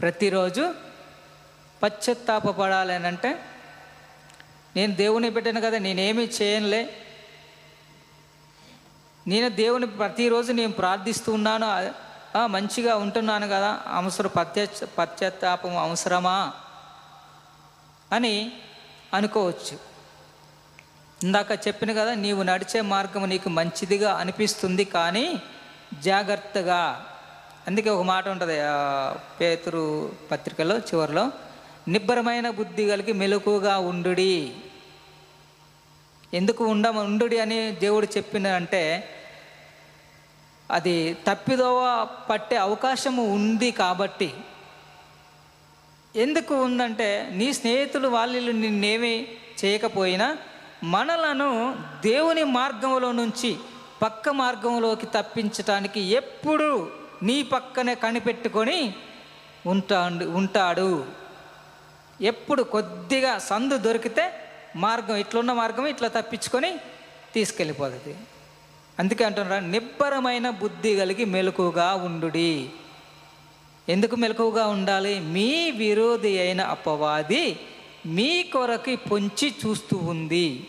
[0.00, 0.74] ప్రతిరోజు
[1.86, 3.42] పశ్చత్తాపడాలి అని అంటే
[4.76, 6.96] నేను దేవుని పెట్టాను కదా నేనేమీ చేయనులే.
[9.26, 12.06] నేను దేవుని ప్రతిరోజు నేను ప్రార్థిస్తూ ఉన్నాను.
[12.46, 16.52] మంచిగా ఉంటున్నాను కదా అవసరం పశ్చాత్ పశ్చాత్తాపం అవసరమా
[18.12, 18.52] అని
[19.14, 19.78] అనుకోవచ్చు.
[21.22, 25.42] ఇందాక చెప్పిన కదా నీవు నడిచే మార్గం నీకు మంచిదిగా అనిపిస్తుంది కానీ
[25.94, 27.06] జాగ్రత్తగా.
[27.66, 31.30] అందుకే ఒక మాట ఉంటుంది ఆ, పేతురు పత్రికలో చివరిలో
[31.88, 34.56] నిబ్బరమైన బుద్ధి కలిగి మెలకుగా ఉండుడి.
[36.34, 39.10] ఎందుకు ఉండ ఉండుడి అని దేవుడు చెప్పినంటే
[40.70, 44.34] అది తప్పిదోవ పట్టే అవకాశము ఉంది కాబట్టి.
[46.16, 49.28] ఎందుకు ఉందంటే నీ స్నేహితులు వాళ్ళు నిన్నేమి
[49.64, 50.38] చేయకపోయినా
[50.84, 53.56] మనలను దేవుని మార్గంలో నుంచి
[54.02, 56.90] పక్క మార్గంలోకి తప్పించటానికి ఎప్పుడు
[57.22, 58.94] నీ పక్కనే కనిపెట్టుకొని
[59.66, 61.25] ఉంటాడు ఉంటాడు.
[62.22, 64.32] ఎప్పుడు కొద్దిగా సందు దొరికితే
[64.76, 66.76] మార్గం ఇట్లున్న మార్గం ఇట్లా తప్పించుకొని
[67.34, 68.16] తీసుకెళ్ళిపోతుంది.
[68.98, 72.68] అందుకే అంటున్నారా నిబ్బరమైన బుద్ధి కలిగి మెలకుగా ఉండుడి.
[73.88, 75.20] ఎందుకు మెలకుగా ఉండాలి?
[75.20, 77.58] మీ విరోధి అయిన అపవాది
[78.06, 80.66] మీ కొరకి పొంచి చూస్తూ ఉంది.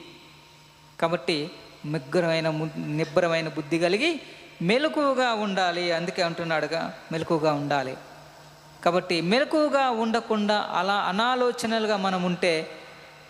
[1.00, 1.50] కాబట్టి
[1.86, 4.22] నిగ్రమైన నిబ్బరమైన బుద్ధి కలిగి
[4.62, 5.92] మెలకుగా ఉండాలి.
[5.92, 7.98] అందుకే అంటున్నాడుగా మెలకుగా ఉండాలి.
[8.88, 12.54] కాబట్టి మెలకుగా ఉండకుండా అలా అనాలోచనలుగా మనం ఉంటే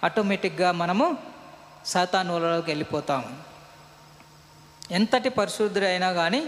[0.03, 1.05] ఆటోమేటిక్గా మనము
[1.85, 3.29] సాతానులలోకి వెళ్ళిపోతాము
[4.91, 6.41] ఎంతటి పరిశుద్ధుడైనా కానీ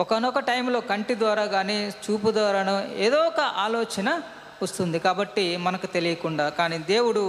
[0.00, 2.74] ఒకనొక టైంలో కంటి ద్వారా కానీ చూపు ద్వారానో
[3.06, 4.08] ఏదో ఒక ఆలోచన
[4.62, 4.98] వస్తుంది.
[5.06, 7.24] కాబట్టి మనకు తెలియకుండా కానీ దేవుడు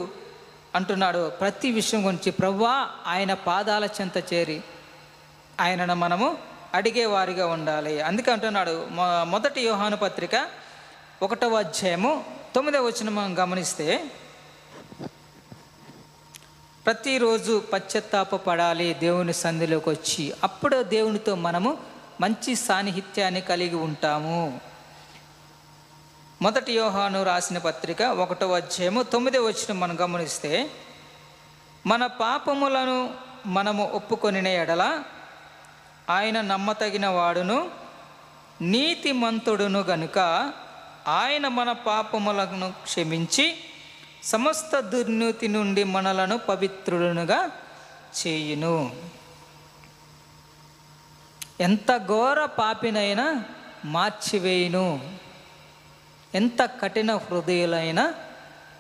[0.75, 2.73] అంటున్నాడు ప్రతి విషయం గురించి ప్రవ్వా
[3.07, 4.57] ఆయన పాదాల చెంత చేరి
[5.61, 6.27] ఆయనను మనము
[6.73, 7.93] అడిగేవారిగా ఉండాలి.
[8.07, 8.75] అందుకే అంటున్నాడు
[9.33, 10.35] మొదటి యోహాను పత్రిక
[11.21, 12.23] ఒకటవ అధ్యాయము
[12.55, 14.09] తొమ్మిదవ వచ్చిన మనం గమనిస్తే
[16.85, 21.77] ప్రతిరోజు పశ్చాత్తాప పడాలి దేవుని సంధిలోకి వచ్చి అప్పుడు దేవునితో మనము
[22.21, 24.59] మంచి సాన్నిహిత్యాన్ని కలిగి ఉంటాము.
[26.41, 30.69] మొదటి యోహాను రాసిన పత్రిక ఒకటో అధ్యాయము తొమ్మిదో వచ్చిన మనం గమనిస్తే
[31.85, 33.13] మన పాపములను
[33.45, 35.03] మనము ఒప్పుకొనిన ఎడల
[36.09, 37.71] ఆయన నమ్మతగిన వాడును
[38.61, 40.19] నీతిమంతుడును గనుక
[41.09, 43.57] ఆయన మన పాపములను క్షమించి
[44.23, 47.51] సమస్త దుర్నీతి నుండి మనలను పవిత్రులనుగా
[48.27, 48.95] చేయును.
[51.59, 53.43] ఎంత ఘోర పాపినైనా
[53.85, 55.17] మార్చివేయును.
[56.35, 58.13] ఎంత కఠిన హృదయులైనా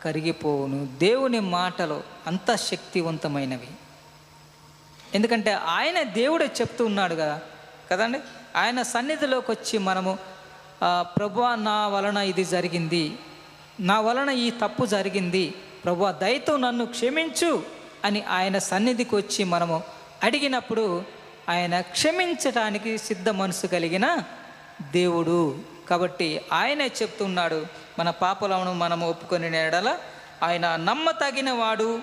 [0.03, 0.85] కరిగిపోవును.
[0.85, 3.67] దేవుని మాటలు అంత శక్తివంతమైనవి.
[5.15, 7.41] ఎందుకంటే ఆయన దేవుడే చెప్తూ ఉన్నాడు కదా
[7.91, 8.19] కదండి?
[8.55, 10.17] ఆయన సన్నిధిలోకి వచ్చి మనము
[10.81, 13.17] ప్రభు నా వలన ఇది జరిగింది.
[13.79, 15.53] నా వలన ఈ తప్పు జరిగింది.
[15.85, 17.63] ప్రభు దయతో నన్ను క్షమించు
[18.05, 19.83] అని ఆయన సన్నిధికి వచ్చి మనము
[20.23, 21.03] అడిగినప్పుడు
[21.49, 24.17] ఆయన క్షమించటానికి సిద్ధ మనసు కలిగిన
[24.91, 25.59] దేవుడు.
[25.89, 27.65] కాబట్టి ఆయనే చెప్తున్నాడు
[27.99, 29.97] మన పాపలను మనము ఒప్పుకొని నేడల
[30.43, 31.99] ఆయన నమ్మతగిన వాడు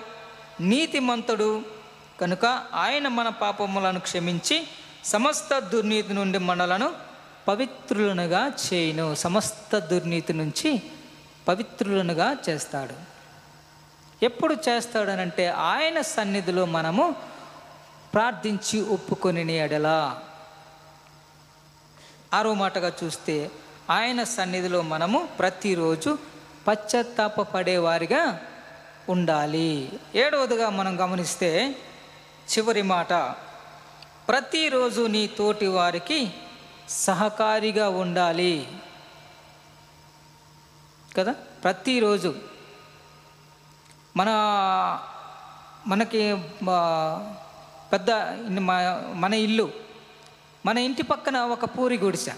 [0.61, 1.61] నీతిమంతుడు.
[2.21, 4.67] కనుక ఆయన మన పాపములను క్షమించి
[5.05, 7.06] సమస్త దుర్నీతి నుండి మనలను
[7.47, 9.15] పవిత్రులనుగా చేయును.
[9.15, 10.81] సమస్త దుర్నీతి నుంచి
[11.47, 13.17] పవిత్రులనుగా చేస్తాడు.
[14.25, 17.15] ఎప్పుడు చేస్తాడనంటే ఆయన సన్నిధిలో మనము
[18.13, 20.21] ప్రార్థించి ఒప్పుకొని ఎడలా.
[22.33, 23.51] ఆరో మాటగా చూస్తే
[23.89, 26.17] ఆయన సన్నిధిలో మనము ప్రతిరోజు
[26.67, 28.39] పశ్చాత్తాప పడేవారిగా
[29.09, 29.99] ఉండాలి.
[30.15, 31.75] ఏడవదిగా మనం గమనిస్తే
[32.57, 33.13] చివరి మాట
[34.27, 36.33] ప్రతిరోజు నీ తోటి వారికి
[36.89, 38.67] సహకారిగా ఉండాలి.
[41.17, 41.31] కదా?
[41.31, 42.35] ప్రతిరోజు
[44.17, 44.29] మన
[45.87, 46.35] మనకి
[47.93, 48.11] పెద్ద
[49.13, 49.71] మన ఇల్లు
[50.65, 52.33] మన ఇంటి పక్కన ఒక పూరి గుడిసె.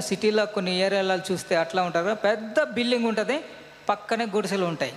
[0.00, 3.44] సిటీలో కొన్ని ఏరియాలలో చూస్తే అట్లా ఉంటారు కదా, పెద్ద బిల్డింగ్ ఉంటుంది
[3.88, 4.94] పక్కనే గుడిసెలు ఉంటాయి.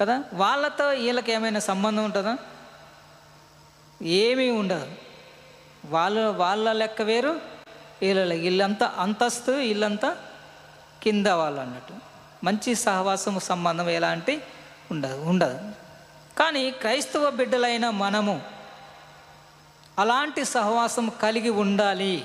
[0.00, 0.24] కదా?
[0.32, 2.36] వాళ్ళతో వీళ్ళకి ఏమైనా సంబంధం ఉంటుందా?
[4.02, 4.92] ఏమీ ఉండదు.
[5.84, 7.40] వాళ్ళ వాళ్ళ లెక్క వేరు
[8.02, 10.16] వీళ్ళ వీళ్ళంతా అంతస్తు వీళ్ళంతా
[11.02, 11.92] కింద వాళ్ళు అన్నట్టు.
[12.44, 14.42] మంచి సహవాసం సంబంధం ఎలాంటి
[14.90, 15.70] ఉండదు ఉండదు.
[16.38, 18.42] కానీ క్రైస్తవ బిడ్డలైన మనము
[19.98, 22.24] అలాంటి సహవాసం కలిగి ఉండాలి.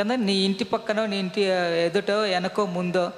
[0.00, 1.40] కదా నీ ఇంటి పక్కన నీ ఇంటి
[1.86, 3.12] ఎదుటో వెనకో ముందో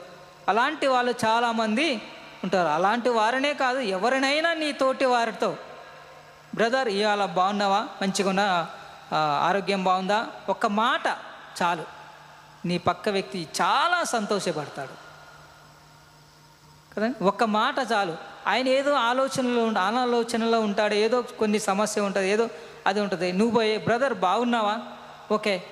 [0.49, 2.03] అలాంటి వాళ్ళు చాలామంది
[2.45, 2.69] ఉంటారు.
[2.69, 5.57] అలాంటి వారినే కాదు ఎవరినైనా నీ తోటి వారితో
[6.55, 7.87] బ్రదర్ ఇవాళ బాగున్నావా?
[8.03, 8.69] మంచిగా ఉన్నా?
[9.41, 10.27] ఆరోగ్యం బాగుందా?
[10.49, 11.07] ఒక్క మాట
[11.63, 11.85] చాలు.
[12.67, 15.05] నీ పక్క వ్యక్తి చాలా సంతోషపడతాడు.
[16.95, 17.15] కదా?
[17.23, 18.17] ఒక్క మాట చాలు.
[18.47, 22.49] ఆయన ఏదో ఆలోచనలో అనాలోచనలో ఉంటాడు ఏదో కొన్ని సమస్య ఉంటుంది ఏదో
[22.87, 23.33] అది ఉంటుంది.
[23.33, 24.79] నువ్వు పోయి బ్రదర్ బాగున్నావా?
[25.33, 25.63] ఓకే.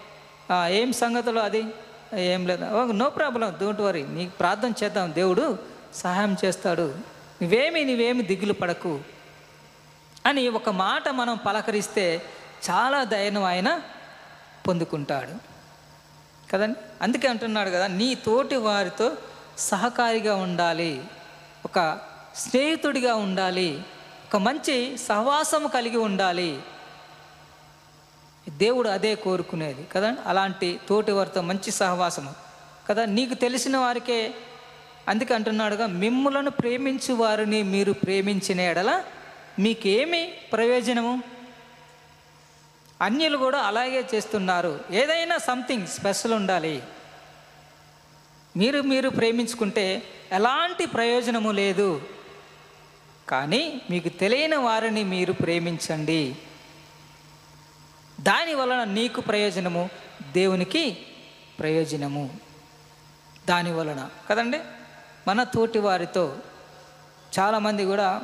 [0.68, 1.66] ఏం సంగతులు అది?
[2.14, 2.64] ఏం లేదు.
[2.64, 4.02] Okay no problem don't worry.
[4.02, 5.14] నీకు ప్రార్థన చేద్దాం.
[5.14, 5.58] దేవుడు
[5.94, 6.94] సహాయం చేస్తాడు.
[7.42, 9.00] నువ్వేమి నువ్వేమి దిగులు పడకు.
[10.26, 12.22] అని ఒక మాట మనం పలకరిస్తే
[12.70, 13.80] చాలా దయను ఆయన
[14.68, 15.52] పొందుకుంటాడు.
[16.52, 16.78] కదండి?
[17.02, 19.12] అందుకే అంటున్నాడు కదా నీ తోటి వారితో
[19.58, 21.04] సహకారిగా ఉండాలి
[21.64, 22.00] ఒక
[22.34, 23.82] స్నేహితుడిగా ఉండాలి
[24.28, 26.60] ఒక మంచి సహవాసము కలిగి ఉండాలి.
[28.48, 32.34] దేవుడు అదే కోరుకునేది కదా అలాంటి తోటి వారితో మంచి సహవాసము.
[32.90, 34.34] కదా నీకు తెలిసిన వారికే
[35.08, 39.04] అందుకే అంటున్నాడుగా మిమ్ములను ప్రేమించు వారిని మీరు ప్రేమించిన ఎడల
[39.58, 41.22] మీకేమి ప్రయోజనము?
[43.00, 44.80] అన్యులు కూడా అలాగే చేస్తున్నారు.
[44.90, 46.82] ఏదైనా సంథింగ్ స్పెషల్ ఉండాలి.
[48.56, 52.08] మీరు మీరు ప్రేమించుకుంటే ఎలాంటి ప్రయోజనము లేదు.
[53.28, 56.36] కానీ మీకు తెలియని వారిని మీరు ప్రేమించండి.
[58.20, 59.90] దాని వలన నీకు ప్రయోజనము
[60.32, 61.06] దేవునికి
[61.58, 62.36] ప్రయోజనము.
[63.48, 64.08] దాని వలన.
[64.30, 64.60] కదండి?
[65.28, 66.36] మన తోటి వారితో
[67.38, 68.22] చాలామంది కూడా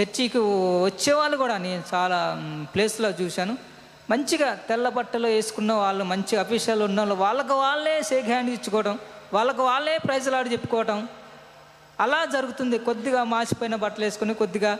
[0.00, 0.38] చర్చికి
[0.84, 2.18] వచ్చేవాళ్ళు కూడా నేను చాలా
[2.74, 3.54] ప్లేస్లో చూశాను.
[4.10, 8.98] మంచిగా తెల్ల బట్టలు వేసుకున్న వాళ్ళు మంచి అఫీషియల్ ఉన్న వాళ్ళు వాళ్ళకు వాళ్ళే షేక్ హ్యాండ్ ఇచ్చుకోవడం
[9.32, 11.08] వాళ్ళకు వాళ్ళే ప్రైజ్లాడు చెప్పుకోవడం
[12.00, 12.78] అలా జరుగుతుంది.
[12.78, 14.72] కొద్దిగా మాసిపోయిన బట్టలు వేసుకుని కొద్దిగా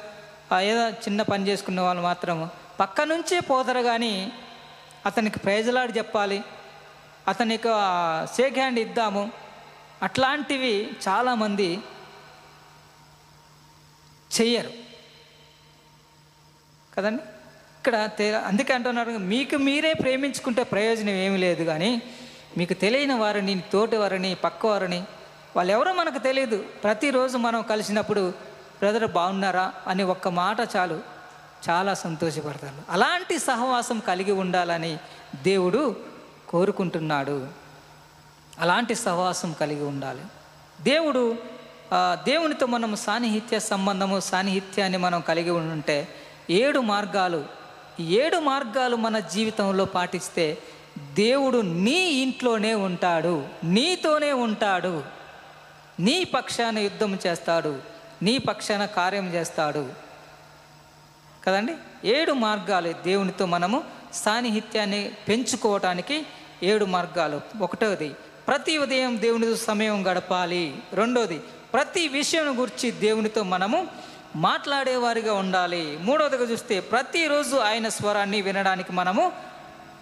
[0.70, 2.50] ఏదో చిన్న పని చేసుకున్న వాళ్ళు మాత్రం
[2.80, 4.32] పక్క నుంచే పోతారు కానీ
[5.06, 6.38] అతనికి ప్రైజ్లాడు చెప్పాలి
[7.28, 7.70] అతనికి
[8.36, 9.24] షేక్ హ్యాండ్ ఇద్దాము.
[10.02, 10.74] అట్లాంటివి
[11.08, 11.70] చాలామంది
[14.36, 14.79] చెయ్యరు.
[17.00, 17.22] కదండి?
[17.78, 22.02] ఇక్కడ అందుకే అంటున్నారు మీకు మీరే ప్రేమించుకుంటే ప్రయోజనం ఏమి లేదు కానీ
[22.58, 25.04] మీకు తెలియని వారిని తోటి వారిని పక్క వారిని
[25.56, 28.30] వాళ్ళు ఎవరో మనకు తెలియదు ప్రతిరోజు మనం కలిసినప్పుడు
[28.78, 29.72] బ్రదర్ బాగున్నారా?
[29.86, 31.00] అని ఒక్క మాట చాలు.
[31.70, 32.92] చాలా సంతోషపడతారు.
[32.92, 34.98] అలాంటి సహవాసం కలిగి ఉండాలని
[35.42, 35.96] దేవుడు
[36.48, 37.48] కోరుకుంటున్నాడు.
[38.58, 40.22] అలాంటి సహవాసం కలిగి ఉండాలి.
[40.80, 41.36] దేవుడు
[42.12, 46.08] దేవునితో మనం సాన్నిహిత్య సంబంధము సాన్నిహిత్యాన్ని మనం కలిగి ఉంటే
[46.50, 47.44] ఏడు మార్గాలు
[48.00, 50.58] ఏడు మార్గాలు మన జీవితంలో పాటిస్తే
[51.14, 55.02] దేవుడు నీ ఇంట్లోనే ఉంటాడు నీతోనే ఉంటాడు.
[56.00, 57.78] నీ పక్షాన యుద్ధం చేస్తాడు
[58.22, 59.88] నీ పక్షాన కార్యం చేస్తాడు.
[61.44, 61.74] కదండి?
[62.04, 66.26] ఏడు మార్గాలు దేవునితో మనము సాన్నిహిత్యాన్ని పెంచుకోవటానికి
[66.62, 67.40] ఏడు మార్గాలు.
[67.60, 68.08] ఒకటోది
[68.48, 70.76] ప్రతి ఉదయం దేవునితో సమయం గడపాలి.
[70.92, 71.38] రెండోది
[71.72, 75.98] ప్రతి విషయం గురించి దేవునితో మనము మాట్లాడేవారిగా ఉండాలి.
[76.00, 79.32] మూడవదిగా చూస్తే ప్రతిరోజు ఆయన స్వరాన్ని వినడానికి మనము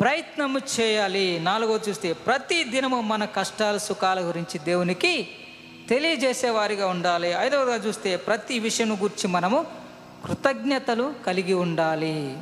[0.00, 1.40] ప్రయత్నము చేయాలి.
[1.40, 5.28] నాలుగవది చూస్తే ప్రతి దినము మన కష్టాల సుఖాల గురించి దేవునికి
[5.88, 7.28] తెలియజేసేవారిగా ఉండాలి.
[7.28, 9.66] ఐదవదిగా చూస్తే ప్రతి విషయం గురించి మనము
[10.26, 12.38] కృతజ్ఞతలు కలిగి ఉండాలి.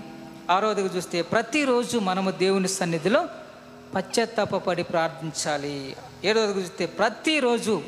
[0.51, 3.27] ఆరోదిగా చూస్తే ప్రతిరోజు మనము దేవుని సన్నిధిలో
[3.95, 5.97] పశ్చాత్తాపడి ప్రార్థించాలి.
[6.25, 7.83] ఏడవదిగా చూస్తే ప్రతిరోజు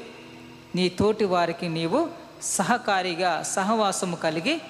[0.77, 4.61] నీ తోటి వారికి నీవు సహకారిగా సహవాసము కలిగి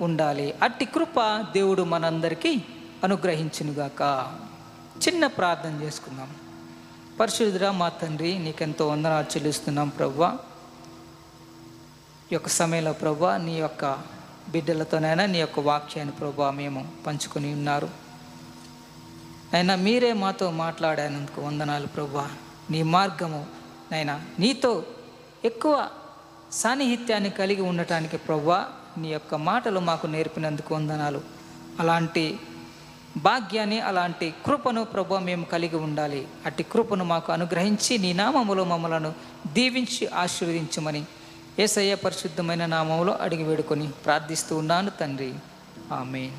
[0.00, 0.54] ఉండాలి.
[0.62, 2.62] అట్టి కృప దేవుడు మనందరికీ
[3.04, 4.32] అనుగ్రహించునుగాక.
[5.08, 6.36] చిన్న ప్రార్థన చేసుకుందాం.
[7.20, 10.38] పరిశుద్ధుడా మా తండ్రి నీకెంతో వందనాలు చెల్లిస్తున్నాం ప్రవ్వా.
[12.32, 13.84] ఈ యొక్క సమయంలో ప్రభా నీ యొక్క
[14.48, 17.90] బిడ్డలతోనైనా నీ యొక్క వాక్యాన్ని ప్రభా మేము పంచుకొని ఉన్నారు.
[19.52, 22.30] అయినా మీరే మాతో మాట్లాడినందుకు వందనాలు ప్రభా
[22.70, 23.46] నీ మార్గము
[23.92, 24.84] నైనా నీతో
[25.44, 25.88] ఎక్కువ
[26.52, 28.66] సాన్నిహిత్యాన్ని కలిగి ఉండటానికి ప్రభా
[28.98, 31.20] నీ యొక్క మాటలు మాకు నేర్పినందుకు వందనాలు.
[31.80, 32.38] అలాంటి
[33.16, 36.28] భాగ్యాన్ని అలాంటి కృపను ప్రభు మేము కలిగి ఉండాలి.
[36.46, 39.12] అట్టి కృపను మాకు అనుగ్రహించి నీ నామములో మమ్మలను
[39.52, 41.02] దీవించి ఆశీర్వదించమని
[41.58, 45.34] ఏసయ్య పరిశుద్ధమైన నామములో అడిగి వేడుకొని ప్రార్థిస్తూ ఉన్నాను తండ్రి.
[45.92, 46.30] ఆమె